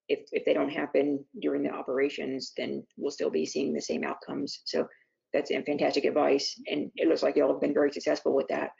if, 0.08 0.20
if 0.30 0.44
they 0.44 0.54
don't 0.54 0.70
happen 0.70 1.24
during 1.40 1.62
the 1.62 1.70
operations, 1.70 2.52
then 2.56 2.84
we'll 2.96 3.10
still 3.10 3.30
be 3.30 3.44
seeing 3.44 3.72
the 3.72 3.80
same 3.80 4.04
outcomes. 4.04 4.60
So 4.64 4.86
that's 5.32 5.50
fantastic 5.50 6.04
advice. 6.04 6.60
And 6.66 6.90
it 6.96 7.08
looks 7.08 7.22
like 7.22 7.36
y'all 7.36 7.52
have 7.52 7.60
been 7.60 7.74
very 7.74 7.92
successful 7.92 8.34
with 8.34 8.48
that 8.48 8.70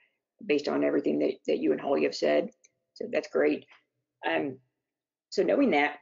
based 0.47 0.69
on 0.69 0.85
everything 0.85 1.19
that, 1.21 1.33
that 1.47 1.59
you 1.59 1.73
and 1.73 1.81
Holly 1.81 2.05
have 2.05 2.15
said. 2.15 2.49
So 2.95 3.07
that's 3.13 3.29
great. 3.29 3.65
Um, 4.27 4.59
so 5.31 5.43
knowing 5.43 5.71
that, 5.71 5.97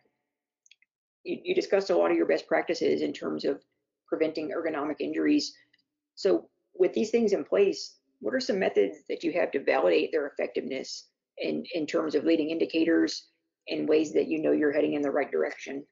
you, 1.24 1.38
you 1.42 1.54
discussed 1.54 1.90
a 1.90 1.96
lot 1.96 2.10
of 2.10 2.16
your 2.16 2.26
best 2.26 2.46
practices 2.46 3.02
in 3.02 3.12
terms 3.12 3.44
of 3.44 3.62
preventing 4.06 4.50
ergonomic 4.50 5.00
injuries. 5.00 5.52
So 6.14 6.48
with 6.74 6.92
these 6.92 7.10
things 7.10 7.32
in 7.32 7.44
place, 7.44 7.96
what 8.20 8.34
are 8.34 8.40
some 8.40 8.58
methods 8.58 8.98
that 9.08 9.22
you 9.22 9.32
have 9.32 9.50
to 9.52 9.64
validate 9.64 10.10
their 10.12 10.26
effectiveness 10.26 11.08
in, 11.38 11.64
in 11.74 11.86
terms 11.86 12.14
of 12.14 12.24
leading 12.24 12.50
indicators 12.50 13.28
and 13.68 13.88
ways 13.88 14.12
that 14.12 14.28
you 14.28 14.40
know 14.40 14.52
you're 14.52 14.72
heading 14.72 14.94
in 14.94 15.02
the 15.02 15.10
right 15.10 15.30
direction? 15.30 15.84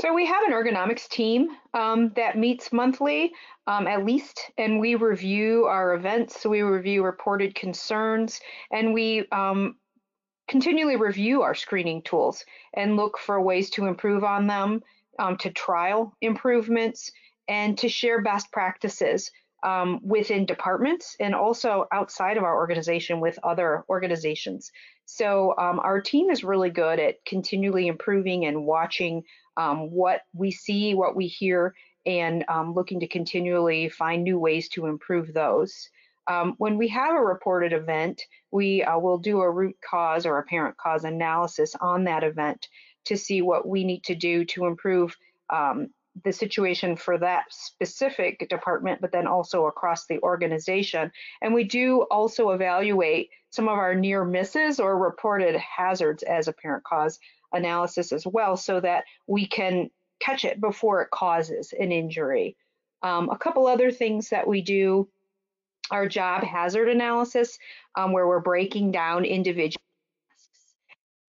So 0.00 0.14
we 0.14 0.26
have 0.26 0.44
an 0.44 0.52
ergonomics 0.52 1.08
team 1.08 1.48
um, 1.74 2.12
that 2.14 2.38
meets 2.38 2.72
monthly, 2.72 3.32
um, 3.66 3.88
at 3.88 4.04
least, 4.04 4.52
and 4.56 4.78
we 4.78 4.94
review 4.94 5.64
our 5.64 5.94
events. 5.94 6.46
We 6.46 6.62
review 6.62 7.04
reported 7.04 7.56
concerns, 7.56 8.40
and 8.70 8.94
we 8.94 9.26
um, 9.32 9.74
continually 10.46 10.94
review 10.94 11.42
our 11.42 11.56
screening 11.56 12.02
tools 12.02 12.44
and 12.74 12.96
look 12.96 13.18
for 13.18 13.42
ways 13.42 13.70
to 13.70 13.86
improve 13.86 14.22
on 14.22 14.46
them, 14.46 14.82
um, 15.18 15.36
to 15.38 15.50
trial 15.50 16.14
improvements, 16.20 17.10
and 17.48 17.76
to 17.78 17.88
share 17.88 18.22
best 18.22 18.52
practices 18.52 19.32
um, 19.64 20.00
within 20.04 20.46
departments 20.46 21.16
and 21.18 21.34
also 21.34 21.86
outside 21.92 22.36
of 22.36 22.44
our 22.44 22.56
organization 22.56 23.18
with 23.18 23.36
other 23.42 23.84
organizations. 23.88 24.70
So 25.06 25.54
um, 25.58 25.80
our 25.80 26.00
team 26.00 26.30
is 26.30 26.44
really 26.44 26.70
good 26.70 27.00
at 27.00 27.24
continually 27.24 27.88
improving 27.88 28.44
and 28.44 28.64
watching 28.64 29.24
um, 29.58 29.90
what 29.90 30.22
we 30.32 30.50
see, 30.50 30.94
what 30.94 31.14
we 31.14 31.26
hear, 31.26 31.74
and 32.06 32.44
um, 32.48 32.72
looking 32.72 33.00
to 33.00 33.08
continually 33.08 33.90
find 33.90 34.24
new 34.24 34.38
ways 34.38 34.68
to 34.70 34.86
improve 34.86 35.34
those. 35.34 35.90
Um, 36.28 36.54
when 36.58 36.78
we 36.78 36.88
have 36.88 37.14
a 37.14 37.20
reported 37.20 37.72
event, 37.72 38.22
we 38.50 38.82
uh, 38.82 38.98
will 38.98 39.18
do 39.18 39.40
a 39.40 39.50
root 39.50 39.76
cause 39.82 40.24
or 40.24 40.38
apparent 40.38 40.76
cause 40.76 41.04
analysis 41.04 41.74
on 41.80 42.04
that 42.04 42.22
event 42.22 42.68
to 43.06 43.16
see 43.16 43.42
what 43.42 43.66
we 43.66 43.84
need 43.84 44.04
to 44.04 44.14
do 44.14 44.44
to 44.44 44.66
improve 44.66 45.16
um, 45.50 45.88
the 46.24 46.32
situation 46.32 46.96
for 46.96 47.18
that 47.18 47.44
specific 47.50 48.46
department, 48.48 49.00
but 49.00 49.12
then 49.12 49.26
also 49.26 49.66
across 49.66 50.06
the 50.06 50.18
organization. 50.20 51.10
And 51.40 51.54
we 51.54 51.64
do 51.64 52.02
also 52.10 52.50
evaluate 52.50 53.30
some 53.50 53.68
of 53.68 53.78
our 53.78 53.94
near 53.94 54.24
misses 54.24 54.80
or 54.80 54.98
reported 54.98 55.56
hazards 55.56 56.22
as 56.22 56.48
apparent 56.48 56.84
cause 56.84 57.18
analysis 57.52 58.12
as 58.12 58.26
well 58.26 58.56
so 58.56 58.80
that 58.80 59.04
we 59.26 59.46
can 59.46 59.90
catch 60.20 60.44
it 60.44 60.60
before 60.60 61.02
it 61.02 61.10
causes 61.10 61.72
an 61.78 61.92
injury. 61.92 62.56
Um, 63.02 63.30
a 63.30 63.38
couple 63.38 63.66
other 63.66 63.90
things 63.90 64.30
that 64.30 64.46
we 64.46 64.60
do 64.60 65.08
our 65.90 66.08
job 66.08 66.42
hazard 66.42 66.88
analysis, 66.88 67.58
um, 67.94 68.12
where 68.12 68.26
we're 68.26 68.40
breaking 68.40 68.92
down 68.92 69.24
individual 69.24 69.82
tasks 70.30 70.74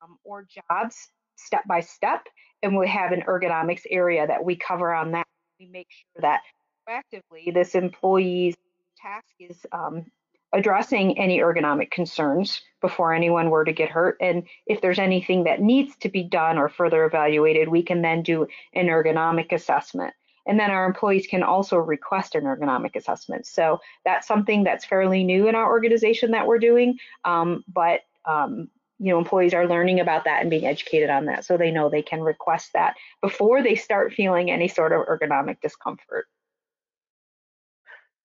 um, 0.01 0.17
or 0.23 0.45
jobs 0.69 1.09
step 1.35 1.65
by 1.67 1.79
step 1.79 2.27
and 2.61 2.75
we 2.75 2.87
have 2.87 3.11
an 3.11 3.21
ergonomics 3.21 3.83
area 3.89 4.27
that 4.27 4.43
we 4.43 4.55
cover 4.55 4.93
on 4.93 5.11
that. 5.11 5.27
We 5.59 5.67
make 5.67 5.87
sure 5.89 6.21
that 6.21 6.41
proactively 6.87 7.53
this 7.53 7.75
employee's 7.75 8.55
task 8.97 9.27
is 9.39 9.65
um, 9.71 10.05
addressing 10.53 11.17
any 11.17 11.39
ergonomic 11.39 11.91
concerns 11.91 12.61
before 12.81 13.13
anyone 13.13 13.49
were 13.49 13.65
to 13.65 13.73
get 13.73 13.89
hurt. 13.89 14.17
And 14.19 14.43
if 14.65 14.81
there's 14.81 14.99
anything 14.99 15.43
that 15.43 15.61
needs 15.61 15.95
to 15.97 16.09
be 16.09 16.23
done 16.23 16.57
or 16.57 16.69
further 16.69 17.05
evaluated, 17.05 17.67
we 17.67 17.83
can 17.83 18.01
then 18.01 18.23
do 18.23 18.47
an 18.73 18.87
ergonomic 18.87 19.51
assessment. 19.51 20.13
And 20.47 20.59
then 20.59 20.71
our 20.71 20.85
employees 20.85 21.27
can 21.27 21.43
also 21.43 21.77
request 21.77 22.33
an 22.33 22.45
ergonomic 22.45 22.95
assessment. 22.95 23.45
So 23.45 23.79
that's 24.03 24.27
something 24.27 24.63
that's 24.63 24.85
fairly 24.85 25.23
new 25.23 25.47
in 25.47 25.55
our 25.55 25.69
organization 25.69 26.31
that 26.31 26.47
we're 26.47 26.59
doing. 26.59 26.97
Um, 27.23 27.63
but 27.67 28.01
um, 28.25 28.69
you 28.99 29.11
know 29.11 29.17
employees 29.17 29.53
are 29.53 29.67
learning 29.67 29.99
about 29.99 30.25
that 30.25 30.41
and 30.41 30.49
being 30.49 30.65
educated 30.65 31.09
on 31.09 31.25
that 31.25 31.45
so 31.45 31.57
they 31.57 31.71
know 31.71 31.89
they 31.89 32.01
can 32.01 32.21
request 32.21 32.73
that 32.73 32.95
before 33.21 33.63
they 33.63 33.75
start 33.75 34.13
feeling 34.13 34.51
any 34.51 34.67
sort 34.67 34.91
of 34.91 35.05
ergonomic 35.07 35.59
discomfort 35.61 36.27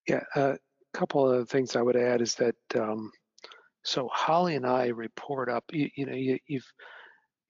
yeah 0.09 0.25
a 0.35 0.59
couple 0.95 1.29
of 1.29 1.49
things 1.49 1.77
i 1.77 1.83
would 1.83 1.97
add 1.97 2.23
is 2.23 2.35
that 2.37 2.57
um, 2.77 3.11
so 3.85 4.09
Holly 4.11 4.57
and 4.57 4.67
I 4.67 4.89
report 4.89 5.49
up. 5.51 5.65
You, 5.71 5.91
you 5.95 6.07
know, 6.07 6.15
you, 6.15 6.39
you've 6.47 6.73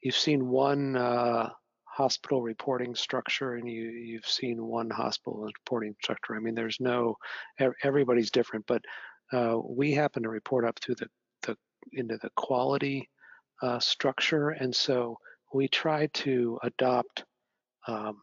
you've 0.02 0.16
seen 0.16 0.48
one 0.48 0.96
uh, 0.96 1.48
hospital 1.84 2.42
reporting 2.42 2.94
structure, 2.94 3.54
and 3.54 3.70
you 3.70 3.84
you've 3.84 4.26
seen 4.26 4.62
one 4.62 4.90
hospital 4.90 5.44
reporting 5.44 5.94
structure. 6.02 6.34
I 6.34 6.40
mean, 6.40 6.54
there's 6.54 6.80
no 6.80 7.16
everybody's 7.82 8.32
different, 8.32 8.66
but 8.66 8.82
uh, 9.32 9.58
we 9.64 9.92
happen 9.92 10.24
to 10.24 10.28
report 10.28 10.64
up 10.64 10.78
through 10.80 10.96
the 10.96 11.08
the 11.42 11.56
into 11.92 12.18
the 12.18 12.30
quality 12.36 13.08
uh, 13.62 13.78
structure, 13.78 14.50
and 14.50 14.74
so 14.74 15.16
we 15.54 15.68
try 15.68 16.08
to 16.08 16.58
adopt 16.64 17.24
um, 17.86 18.22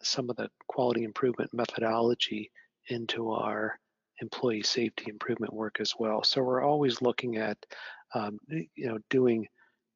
some 0.00 0.30
of 0.30 0.36
the 0.36 0.48
quality 0.68 1.02
improvement 1.02 1.50
methodology 1.52 2.52
into 2.88 3.32
our 3.32 3.76
employee 4.20 4.62
safety 4.62 5.04
improvement 5.08 5.52
work 5.52 5.76
as 5.80 5.92
well. 5.98 6.22
So 6.22 6.42
we're 6.42 6.62
always 6.62 7.02
looking 7.02 7.36
at, 7.36 7.58
um, 8.14 8.38
you 8.48 8.86
know, 8.86 8.98
doing 9.10 9.46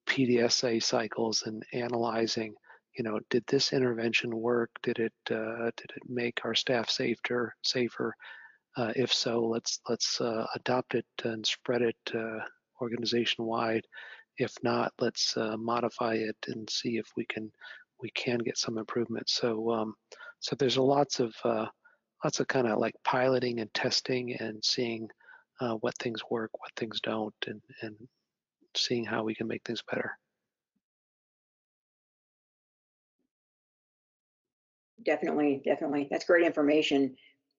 PDSA 0.07 0.83
cycles 0.83 1.45
and 1.47 1.65
analyzing, 1.73 2.55
you 2.97 3.05
know, 3.05 3.21
did 3.31 3.45
this 3.47 3.73
intervention 3.73 4.35
work? 4.35 4.71
Did 4.83 4.99
it 4.99 5.13
uh, 5.31 5.71
did 5.77 5.91
it 5.97 6.03
make 6.09 6.41
our 6.45 6.55
staff 6.55 6.91
safer? 6.91 7.55
Safer? 7.63 8.15
Uh, 8.77 8.93
if 8.97 9.13
so, 9.13 9.45
let's 9.45 9.81
let's 9.89 10.21
uh, 10.21 10.47
adopt 10.55 10.95
it 10.95 11.07
and 11.25 11.47
spread 11.47 11.83
it 11.83 11.97
uh, 12.15 12.41
organization 12.81 13.45
wide. 13.45 13.87
If 14.39 14.55
not, 14.63 14.93
let's 15.01 15.37
uh, 15.37 15.57
modify 15.57 16.15
it 16.15 16.37
and 16.49 16.69
see 16.69 16.97
if 16.97 17.07
we 17.17 17.27
can 17.27 17.51
we 18.03 18.11
can 18.11 18.39
get 18.39 18.59
some 18.59 18.79
improvement. 18.79 19.29
So 19.29 19.71
um, 19.71 19.95
so 20.41 20.57
there's 20.57 20.77
a 20.77 20.83
lots 20.83 21.21
of 21.21 21.35
uh, 21.45 21.67
lots 22.25 22.41
of 22.41 22.49
kind 22.49 22.67
of 22.67 22.79
like 22.79 22.95
piloting 23.05 23.61
and 23.61 23.73
testing 23.75 24.35
and 24.37 24.65
seeing 24.65 25.09
uh, 25.61 25.75
what 25.77 25.97
things 25.99 26.21
work, 26.31 26.51
what 26.59 26.73
things 26.77 27.01
don't, 27.01 27.35
and 27.47 27.61
and 27.83 27.97
seeing 28.77 29.05
how 29.05 29.23
we 29.25 29.35
can 29.35 29.47
make 29.49 29.63
things 29.65 29.83
better. 29.91 30.17
Definitely, 35.05 35.63
definitely. 35.65 36.09
That's 36.11 36.25
great 36.25 36.47
information. 36.47 37.17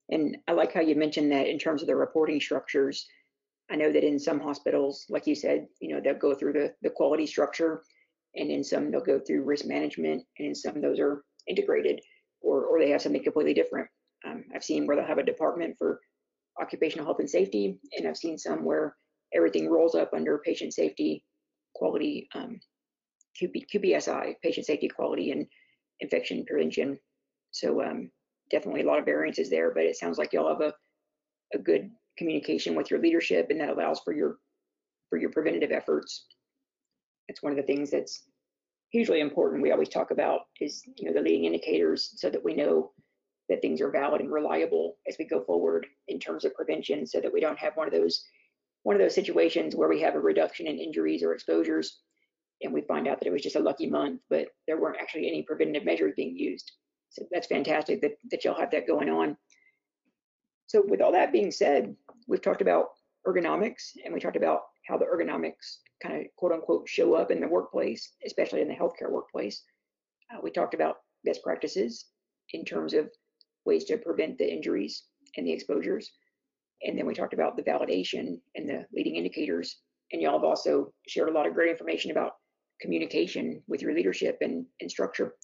And 0.10 0.38
I 0.48 0.52
like 0.52 0.74
how 0.74 0.82
you 0.82 0.96
mentioned 0.96 1.32
that 1.32 1.48
in 1.48 1.58
terms 1.58 1.82
of 1.82 1.88
the 1.88 1.96
reporting 1.96 2.40
structures. 2.40 3.08
I 3.70 3.76
know 3.76 3.92
that 3.92 4.04
in 4.06 4.20
some 4.20 4.40
hospitals, 4.40 5.06
like 5.10 5.26
you 5.26 5.36
said, 5.36 5.68
you 5.80 5.94
know, 5.94 6.02
they'll 6.02 6.14
go 6.14 6.36
through 6.36 6.54
the, 6.54 6.74
the 6.82 6.90
quality 6.90 7.26
structure 7.26 7.84
and 8.36 8.50
in 8.52 8.64
some 8.64 8.92
they'll 8.92 9.02
go 9.02 9.20
through 9.20 9.44
risk 9.44 9.66
management 9.66 10.24
and 10.38 10.50
in 10.50 10.56
some 10.56 10.82
those 10.82 11.00
are 11.00 11.24
integrated 11.48 12.02
or, 12.42 12.66
or 12.66 12.80
they 12.80 12.90
have 12.90 13.02
something 13.02 13.24
completely 13.24 13.54
different. 13.54 13.88
Um, 14.26 14.44
I've 14.56 14.64
seen 14.64 14.86
where 14.86 14.96
they'll 14.96 15.06
have 15.06 15.18
a 15.18 15.24
department 15.24 15.76
for 15.78 16.00
occupational 16.60 17.06
health 17.06 17.20
and 17.20 17.30
safety, 17.30 17.80
and 17.98 18.08
I've 18.08 18.18
seen 18.18 18.38
some 18.38 18.64
where 18.64 18.96
everything 19.34 19.70
rolls 19.70 19.96
up 19.96 20.12
under 20.14 20.40
patient 20.40 20.74
safety, 20.74 21.24
quality, 21.76 22.28
um, 22.36 22.60
patient 23.40 24.66
safety, 24.66 24.88
quality, 24.90 25.32
and 25.32 25.48
infection 26.00 26.46
prevention. 26.46 27.00
So 27.52 27.82
um, 27.82 28.12
definitely 28.50 28.82
a 28.82 28.86
lot 28.86 29.00
of 29.00 29.06
variances 29.06 29.50
there, 29.50 29.74
but 29.74 29.84
it 29.84 29.96
sounds 29.96 30.18
like 30.18 30.34
y'all 30.34 30.50
have 30.50 30.62
a, 30.62 30.74
a 31.54 31.60
good 31.60 31.90
communication 32.18 32.76
with 32.76 32.92
your 32.92 33.02
leadership, 33.02 33.48
and 33.50 33.60
that 33.60 33.70
allows 33.70 34.00
for 34.02 34.14
your 34.14 34.38
for 35.10 35.18
your 35.18 35.32
preventative 35.32 35.72
efforts. 35.72 36.26
It's 37.28 37.42
one 37.42 37.52
of 37.52 37.58
the 37.58 37.64
things 37.64 37.92
that's 37.92 38.24
hugely 38.92 39.22
important. 39.22 39.62
We 39.62 39.72
always 39.72 39.90
talk 39.90 40.12
about 40.12 40.42
is 40.60 40.84
you 40.98 41.08
know 41.08 41.14
the 41.14 41.22
leading 41.22 41.46
indicators 41.46 42.14
so 42.16 42.30
that 42.30 42.44
we 42.44 42.54
know 42.54 42.92
that 43.52 43.62
things 43.62 43.82
are 43.82 43.92
valid 43.92 44.22
and 44.22 44.32
reliable 44.32 44.96
as 45.10 45.18
we 45.20 45.26
go 45.26 45.44
forward 45.44 45.86
in 46.08 46.20
terms 46.20 46.46
of 46.46 46.56
prevention 46.56 47.06
so 47.06 47.20
that 47.20 47.32
we 47.32 47.42
don't 47.42 47.60
have 47.60 47.76
one 47.76 47.86
of 47.86 47.94
those 47.94 48.26
one 48.84 48.96
of 48.96 49.02
those 49.02 49.14
situations 49.14 49.76
where 49.76 49.90
we 49.90 50.02
have 50.02 50.16
a 50.16 50.20
reduction 50.20 50.66
in 50.66 50.80
injuries 50.80 51.22
or 51.22 51.34
exposures 51.34 52.00
and 52.62 52.74
we 52.74 52.82
find 52.82 53.08
out 53.08 53.20
that 53.20 53.28
it 53.28 53.32
was 53.32 53.44
just 53.44 53.58
a 53.58 53.60
lucky 53.60 53.88
month 53.88 54.22
but 54.30 54.48
there 54.68 54.80
weren't 54.80 55.02
actually 55.02 55.28
any 55.28 55.44
preventative 55.44 55.86
measures 55.86 56.14
being 56.16 56.36
used. 56.36 56.72
So 57.10 57.24
that's 57.30 57.48
fantastic 57.48 58.02
that, 58.02 58.14
that 58.32 58.46
y'all 58.46 58.58
have 58.58 58.72
that 58.72 58.88
going 58.88 59.10
on. 59.10 59.36
So 60.68 60.82
with 60.88 61.02
all 61.02 61.12
that 61.12 61.34
being 61.34 61.52
said 61.52 61.94
we've 62.28 62.42
talked 62.42 62.62
about 62.62 62.86
ergonomics 63.28 63.92
and 64.06 64.14
we 64.14 64.22
talked 64.22 64.38
about 64.38 64.62
how 64.88 64.98
the 64.98 65.06
ergonomics 65.06 65.80
kind 66.02 66.22
of 66.22 66.28
quote 66.38 66.54
unquote 66.54 66.88
show 66.88 67.16
up 67.16 67.32
in 67.32 67.42
the 67.42 67.48
workplace 67.50 68.14
especially 68.26 68.62
in 68.62 68.70
the 68.70 68.76
healthcare 68.76 69.12
workplace. 69.12 69.62
Uh, 70.34 70.40
we 70.42 70.52
talked 70.52 70.74
about 70.74 70.96
best 71.26 71.44
practices 71.44 72.06
in 72.54 72.66
terms 72.66 72.94
of 72.94 73.10
ways 73.66 73.86
to 73.86 73.98
prevent 73.98 74.38
the 74.38 74.52
injuries 74.52 75.04
and 75.38 75.46
the 75.46 75.52
exposures. 75.52 76.12
And 76.84 76.98
then 76.98 77.06
we 77.06 77.14
talked 77.14 77.34
about 77.34 77.56
the 77.56 77.64
validation 77.64 78.40
and 78.56 78.68
the 78.68 78.86
leading 78.94 79.16
indicators. 79.16 79.78
And 80.12 80.22
y'all 80.22 80.34
have 80.34 80.44
also 80.44 80.94
shared 81.08 81.30
a 81.30 81.32
lot 81.32 81.48
of 81.48 81.54
great 81.54 81.70
information 81.70 82.12
about 82.12 82.34
communication 82.82 83.62
with 83.68 83.82
your 83.82 83.94
leadership 83.94 84.38
and, 84.42 84.66
and 84.80 84.90
structure. 84.90 85.36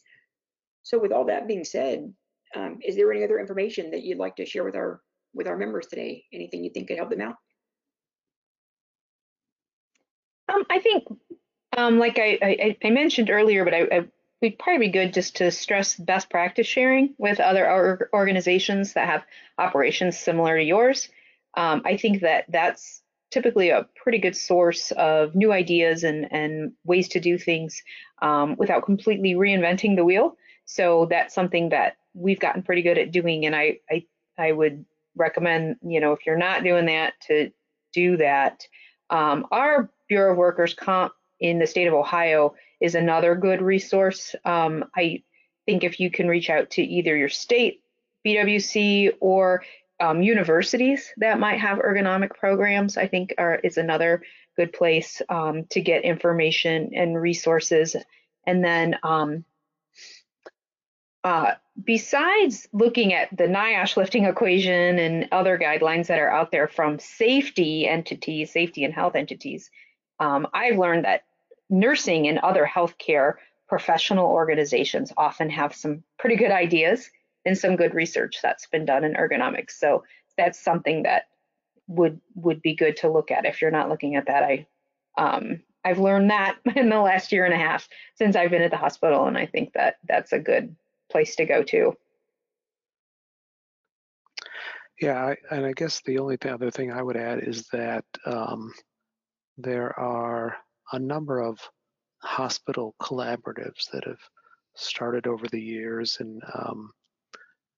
So 0.84 0.98
with 1.00 1.12
all 1.12 1.26
that 1.26 1.48
being 1.48 1.64
said, 1.64 2.12
um, 2.56 2.80
is 2.84 2.96
there 2.96 3.12
any 3.12 3.24
other 3.24 3.40
information 3.40 3.92
that 3.92 4.04
you'd 4.04 4.18
like 4.18 4.36
to 4.38 4.46
share 4.46 4.64
with 4.64 4.76
our 4.76 5.02
with 5.34 5.48
our 5.48 5.58
members 5.58 5.88
today? 5.88 6.24
Anything 6.34 6.64
you 6.64 6.72
think 6.74 6.88
could 6.88 6.98
help 6.98 7.10
them 7.10 7.22
out? 7.22 7.36
Um, 10.50 10.64
I 10.70 10.80
think, 10.80 11.04
um, 11.76 12.00
like 12.00 12.18
I, 12.18 12.40
I, 12.42 12.78
I, 12.82 12.90
mentioned 12.90 13.30
earlier, 13.30 13.66
but 13.66 13.74
I, 13.74 13.82
I 13.92 14.06
we'd 14.42 14.60
probably 14.60 14.88
be 14.88 14.92
good 14.92 15.14
just 15.14 15.38
to 15.38 15.52
stress 15.52 15.96
best 15.96 16.30
practice 16.30 16.68
sharing 16.68 17.16
with 17.18 17.40
other 17.40 18.10
organizations 18.14 18.94
that 18.94 19.08
have 19.08 19.24
operations 19.58 20.18
similar 20.18 20.58
to 20.58 20.64
yours. 20.64 21.10
Um, 21.56 21.82
I 21.86 21.98
think 21.98 22.22
that 22.22 22.46
that's 22.50 23.02
typically 23.32 23.70
a 23.70 23.88
pretty 23.96 24.20
good 24.20 24.36
source 24.36 24.92
of 24.92 25.36
new 25.36 25.52
ideas 25.52 26.04
and, 26.04 26.32
and 26.32 26.74
ways 26.86 27.10
to 27.10 27.20
do 27.20 27.38
things 27.38 27.82
um, 28.22 28.56
without 28.58 28.86
completely 28.86 29.34
reinventing 29.34 29.96
the 29.96 30.06
wheel. 30.06 30.38
So 30.66 31.08
that's 31.10 31.34
something 31.34 31.70
that 31.70 31.98
we've 32.14 32.40
gotten 32.40 32.64
pretty 32.64 32.84
good 32.84 32.98
at 32.98 33.12
doing. 33.12 33.46
And 33.46 33.56
I, 33.56 33.80
I, 33.90 34.06
I 34.38 34.52
would 34.52 34.86
recommend, 35.16 35.78
you 35.82 36.00
know, 36.00 36.14
if 36.14 36.26
you're 36.26 36.38
not 36.38 36.64
doing 36.64 36.86
that, 36.86 37.14
to 37.28 37.52
do 37.94 38.18
that. 38.18 38.66
Um, 39.10 39.48
our 39.52 39.90
Bureau 40.08 40.32
of 40.32 40.38
Workers 40.38 40.74
Comp 40.74 41.14
in 41.40 41.60
the 41.60 41.68
state 41.68 41.88
of 41.88 41.94
Ohio 41.94 42.56
is 42.80 42.96
another 42.96 43.36
good 43.36 43.62
resource. 43.62 44.36
Um, 44.46 44.86
I 44.96 45.24
think 45.66 45.84
if 45.84 46.00
you 46.00 46.12
can 46.12 46.28
reach 46.28 46.50
out 46.50 46.72
to 46.72 46.82
either 46.82 47.16
your 47.16 47.30
state 47.30 47.82
BWC 48.26 49.14
or 49.20 49.64
um, 50.00 50.22
universities 50.22 51.12
that 51.18 51.40
might 51.40 51.60
have 51.60 51.80
ergonomic 51.80 52.32
programs, 52.32 52.98
I 52.98 53.08
think 53.08 53.34
are, 53.38 53.56
is 53.56 53.78
another 53.78 54.22
good 54.56 54.74
place 54.74 55.22
um, 55.30 55.66
to 55.72 55.82
get 55.82 56.04
information 56.04 56.92
and 56.96 57.20
resources. 57.20 57.96
And 58.46 58.64
then 58.64 58.96
um, 59.04 59.46
uh, 61.24 61.56
besides 61.84 62.68
looking 62.72 63.14
at 63.14 63.36
the 63.36 63.44
NIOSH 63.44 63.98
lifting 63.98 64.26
equation 64.26 64.98
and 65.00 65.28
other 65.32 65.58
guidelines 65.58 66.08
that 66.08 66.20
are 66.20 66.32
out 66.32 66.52
there 66.52 66.68
from 66.68 67.00
safety 67.00 67.88
entities, 67.88 68.52
safety 68.52 68.84
and 68.84 68.94
health 68.94 69.16
entities, 69.16 69.70
um, 70.20 70.48
I've 70.54 70.78
learned 70.78 71.06
that 71.06 71.24
nursing 71.70 72.28
and 72.28 72.40
other 72.40 72.70
healthcare 72.72 73.36
professional 73.68 74.28
organizations 74.28 75.12
often 75.18 75.50
have 75.50 75.76
some 75.76 76.04
pretty 76.18 76.36
good 76.36 76.52
ideas 76.52 77.10
and 77.46 77.58
some 77.58 77.76
good 77.76 77.94
research 77.94 78.38
that's 78.42 78.68
been 78.68 78.86
done 78.86 79.04
in 79.04 79.14
ergonomics. 79.14 79.72
So 79.72 80.04
that's 80.38 80.60
something 80.60 81.04
that 81.04 81.24
would 81.88 82.20
would 82.36 82.62
be 82.62 82.76
good 82.76 82.98
to 82.98 83.12
look 83.12 83.32
at 83.32 83.46
if 83.46 83.62
you're 83.62 83.72
not 83.72 83.90
looking 83.90 84.16
at 84.16 84.28
that. 84.28 84.44
I 84.44 84.68
um, 85.18 85.62
I've 85.84 86.00
learned 86.00 86.30
that 86.30 86.58
in 86.76 86.90
the 86.90 87.00
last 87.00 87.32
year 87.32 87.46
and 87.46 87.54
a 87.54 87.58
half 87.58 87.88
since 88.16 88.36
I've 88.36 88.52
been 88.52 88.62
at 88.62 88.72
the 88.72 88.78
hospital, 88.78 89.26
and 89.26 89.38
I 89.38 89.46
think 89.46 89.74
that 89.74 89.98
that's 90.08 90.34
a 90.34 90.40
good 90.40 90.76
place 91.10 91.36
to 91.38 91.46
go 91.46 91.64
to. 91.64 91.94
Yeah, 95.00 95.36
and 95.52 95.66
I 95.66 95.74
guess 95.74 96.02
the 96.02 96.18
only 96.18 96.38
other 96.42 96.72
thing 96.72 96.92
I 96.92 97.04
would 97.04 97.18
add 97.18 97.48
is 97.48 97.68
that 97.68 98.04
um, 98.26 98.74
there 99.58 99.98
are 99.98 100.58
a 100.92 101.00
number 101.00 101.42
of 101.42 101.60
hospital 102.22 102.96
collaboratives 103.02 103.90
that 103.92 104.04
have 104.06 104.20
started 104.76 105.28
over 105.28 105.48
the 105.48 105.62
years, 105.62 106.18
and 106.20 106.42
um, 106.54 106.92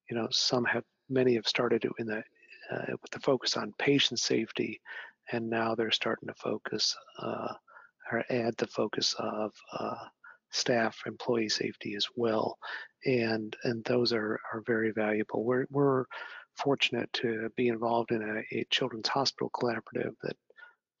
you 0.08 0.16
know 0.16 0.28
some 0.30 0.64
have 0.64 0.84
many 1.08 1.34
have 1.34 1.46
started 1.46 1.84
in 1.98 2.06
the 2.06 2.22
uh, 2.70 2.86
with 3.02 3.10
the 3.10 3.20
focus 3.20 3.56
on 3.56 3.74
patient 3.78 4.20
safety, 4.20 4.80
and 5.32 5.48
now 5.48 5.74
they're 5.74 5.90
starting 5.90 6.28
to 6.28 6.34
focus 6.34 6.96
uh, 7.20 7.52
or 8.12 8.24
add 8.30 8.56
the 8.56 8.66
focus 8.66 9.14
of 9.18 9.52
uh, 9.78 9.94
staff 10.50 10.98
employee 11.06 11.48
safety 11.48 11.94
as 11.94 12.06
well, 12.16 12.58
and 13.04 13.56
and 13.64 13.84
those 13.84 14.12
are 14.12 14.40
are 14.52 14.62
very 14.66 14.92
valuable. 14.92 15.44
We're 15.44 15.66
we're 15.70 16.04
fortunate 16.56 17.10
to 17.14 17.48
be 17.56 17.68
involved 17.68 18.10
in 18.10 18.22
a, 18.22 18.58
a 18.58 18.64
children's 18.70 19.08
hospital 19.08 19.50
collaborative 19.50 20.14
that 20.22 20.36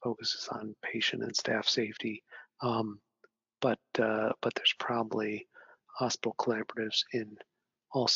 focuses 0.02 0.48
on 0.52 0.74
patient 0.82 1.22
and 1.22 1.34
staff 1.36 1.66
safety. 1.66 2.22
Um, 2.62 3.00
but 3.60 3.78
uh, 3.98 4.32
but 4.40 4.54
there's 4.54 4.74
probably 4.78 5.46
hospital 5.98 6.34
collaboratives 6.38 7.04
in 7.12 7.36
all 7.92 8.08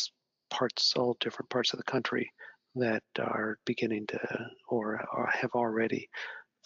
parts, 0.51 0.95
all 0.97 1.17
different 1.21 1.51
parts 1.51 1.73
of 1.73 1.79
the 1.79 1.85
country 1.85 2.31
that 2.77 3.03
are 3.19 3.59
beginning 3.67 4.07
to 4.09 4.19
or, 4.69 5.05
or 5.13 5.29
have 5.33 5.53
already 5.55 6.09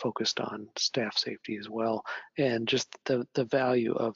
focused 0.00 0.40
on 0.40 0.68
staff 0.76 1.16
safety 1.18 1.56
as 1.56 1.68
well, 1.68 2.04
and 2.38 2.68
just 2.68 2.88
the 3.04 3.26
the 3.34 3.44
value 3.44 3.94
of 3.94 4.14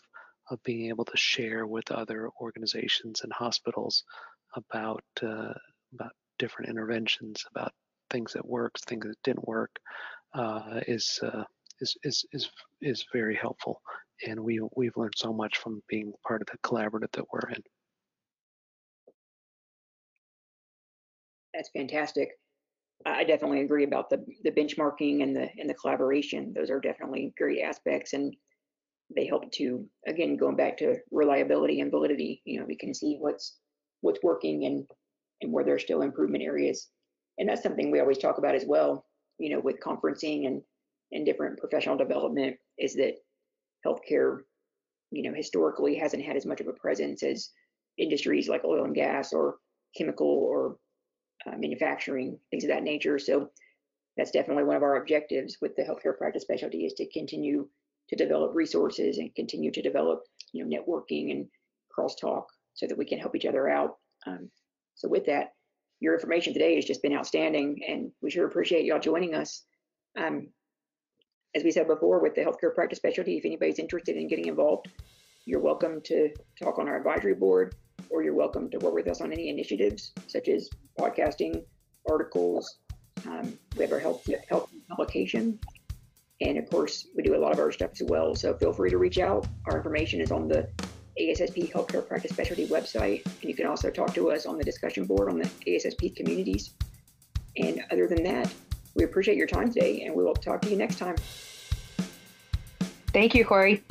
of 0.50 0.62
being 0.64 0.88
able 0.88 1.04
to 1.04 1.16
share 1.16 1.66
with 1.66 1.90
other 1.90 2.28
organizations 2.40 3.22
and 3.22 3.32
hospitals 3.32 4.04
about 4.54 5.04
uh, 5.22 5.54
about 5.94 6.12
different 6.38 6.70
interventions, 6.70 7.44
about 7.50 7.72
things 8.10 8.32
that 8.32 8.46
worked, 8.46 8.84
things 8.84 9.06
that 9.06 9.22
didn't 9.24 9.46
work, 9.48 9.70
is, 10.86 11.20
uh, 11.22 11.44
is 11.80 11.96
is 12.04 12.24
is 12.32 12.50
is 12.80 13.04
very 13.12 13.34
helpful. 13.34 13.80
And 14.26 14.40
we 14.40 14.60
we've 14.76 14.96
learned 14.96 15.14
so 15.16 15.32
much 15.32 15.58
from 15.58 15.82
being 15.88 16.12
part 16.26 16.42
of 16.42 16.48
the 16.48 16.58
collaborative 16.68 17.10
that 17.12 17.24
we're 17.32 17.50
in. 17.50 17.62
That's 21.54 21.70
fantastic. 21.70 22.30
I 23.04 23.24
definitely 23.24 23.62
agree 23.62 23.84
about 23.84 24.10
the 24.10 24.24
the 24.44 24.52
benchmarking 24.52 25.22
and 25.22 25.34
the 25.34 25.48
and 25.58 25.68
the 25.68 25.74
collaboration. 25.74 26.52
Those 26.54 26.70
are 26.70 26.80
definitely 26.80 27.34
great 27.36 27.60
aspects, 27.60 28.12
and 28.12 28.34
they 29.14 29.26
help 29.26 29.50
to 29.52 29.84
again 30.06 30.36
going 30.36 30.56
back 30.56 30.76
to 30.78 30.96
reliability 31.10 31.80
and 31.80 31.90
validity. 31.90 32.42
You 32.44 32.60
know, 32.60 32.66
we 32.66 32.76
can 32.76 32.94
see 32.94 33.16
what's 33.18 33.58
what's 34.02 34.22
working 34.22 34.66
and 34.66 34.86
and 35.40 35.52
where 35.52 35.64
there's 35.64 35.82
still 35.82 36.02
improvement 36.02 36.44
areas, 36.44 36.88
and 37.38 37.48
that's 37.48 37.62
something 37.62 37.90
we 37.90 38.00
always 38.00 38.18
talk 38.18 38.38
about 38.38 38.54
as 38.54 38.64
well. 38.66 39.04
You 39.42 39.50
know, 39.50 39.60
with 39.60 39.80
conferencing 39.80 40.46
and 40.46 40.62
and 41.14 41.26
different 41.26 41.58
professional 41.58 41.96
development, 41.96 42.56
is 42.78 42.94
that 42.94 43.14
healthcare, 43.84 44.38
you 45.10 45.22
know, 45.24 45.34
historically 45.34 45.94
hasn't 45.96 46.24
had 46.24 46.36
as 46.36 46.46
much 46.46 46.60
of 46.60 46.68
a 46.68 46.72
presence 46.84 47.22
as 47.22 47.50
industries 47.98 48.48
like 48.48 48.64
oil 48.64 48.84
and 48.84 48.94
gas 48.94 49.32
or 49.32 49.56
chemical 49.98 50.26
or 50.28 50.76
uh, 51.46 51.56
manufacturing, 51.58 52.38
things 52.50 52.64
of 52.64 52.70
that 52.70 52.84
nature. 52.84 53.18
So 53.18 53.50
that's 54.16 54.30
definitely 54.30 54.64
one 54.64 54.76
of 54.76 54.82
our 54.82 54.96
objectives 55.02 55.58
with 55.60 55.74
the 55.76 55.82
healthcare 55.82 56.16
practice 56.16 56.42
specialty 56.42 56.86
is 56.86 56.94
to 56.94 57.10
continue 57.10 57.68
to 58.10 58.16
develop 58.16 58.52
resources 58.54 59.18
and 59.18 59.34
continue 59.34 59.72
to 59.72 59.82
develop, 59.82 60.20
you 60.52 60.64
know, 60.64 60.70
networking 60.76 61.32
and 61.32 61.46
crosstalk 61.94 62.44
so 62.74 62.86
that 62.86 62.98
we 62.98 63.04
can 63.04 63.18
help 63.18 63.34
each 63.34 63.46
other 63.46 63.68
out. 63.68 63.96
Um, 64.26 64.50
so 64.94 65.08
with 65.08 65.26
that, 65.26 65.52
your 66.02 66.14
information 66.14 66.52
today 66.52 66.74
has 66.74 66.84
just 66.84 67.00
been 67.00 67.14
outstanding, 67.14 67.80
and 67.86 68.10
we 68.20 68.28
sure 68.28 68.44
appreciate 68.44 68.84
y'all 68.84 68.98
joining 68.98 69.36
us. 69.36 69.62
Um, 70.18 70.48
as 71.54 71.62
we 71.62 71.70
said 71.70 71.86
before, 71.86 72.20
with 72.20 72.34
the 72.34 72.40
healthcare 72.40 72.74
practice 72.74 72.98
specialty, 72.98 73.36
if 73.36 73.44
anybody's 73.44 73.78
interested 73.78 74.16
in 74.16 74.26
getting 74.26 74.46
involved, 74.46 74.88
you're 75.44 75.60
welcome 75.60 76.00
to 76.06 76.30
talk 76.60 76.80
on 76.80 76.88
our 76.88 76.96
advisory 76.96 77.34
board, 77.34 77.76
or 78.10 78.24
you're 78.24 78.34
welcome 78.34 78.68
to 78.70 78.78
work 78.78 78.94
with 78.94 79.06
us 79.06 79.20
on 79.20 79.32
any 79.32 79.48
initiatives 79.48 80.12
such 80.26 80.48
as 80.48 80.68
podcasting, 80.98 81.62
articles. 82.10 82.80
Um, 83.24 83.56
we 83.76 83.84
have 83.84 83.92
our 83.92 84.00
health 84.00 84.28
health 84.48 84.70
publication, 84.88 85.60
and 86.40 86.58
of 86.58 86.68
course, 86.68 87.06
we 87.16 87.22
do 87.22 87.36
a 87.36 87.38
lot 87.38 87.52
of 87.52 87.60
our 87.60 87.70
stuff 87.70 87.92
as 87.92 88.02
well. 88.02 88.34
So 88.34 88.54
feel 88.54 88.72
free 88.72 88.90
to 88.90 88.98
reach 88.98 89.20
out. 89.20 89.46
Our 89.66 89.76
information 89.76 90.20
is 90.20 90.32
on 90.32 90.48
the 90.48 90.68
ASSP 91.20 91.70
Healthcare 91.72 92.06
Practice 92.06 92.32
Specialty 92.32 92.66
website, 92.66 93.24
and 93.24 93.44
you 93.44 93.54
can 93.54 93.66
also 93.66 93.90
talk 93.90 94.14
to 94.14 94.30
us 94.30 94.46
on 94.46 94.58
the 94.58 94.64
discussion 94.64 95.04
board 95.04 95.28
on 95.28 95.38
the 95.38 95.48
ASSP 95.66 96.16
communities. 96.16 96.74
And 97.56 97.82
other 97.90 98.06
than 98.06 98.22
that, 98.24 98.52
we 98.94 99.04
appreciate 99.04 99.36
your 99.36 99.46
time 99.46 99.72
today, 99.72 100.02
and 100.02 100.14
we 100.14 100.22
will 100.24 100.34
talk 100.34 100.62
to 100.62 100.70
you 100.70 100.76
next 100.76 100.98
time. 100.98 101.16
Thank 103.12 103.34
you, 103.34 103.44
Corey. 103.44 103.82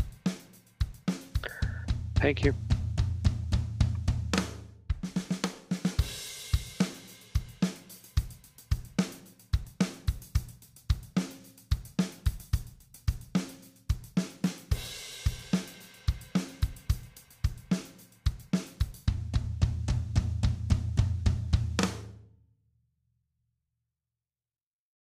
Thank 2.16 2.44
you. 2.44 2.54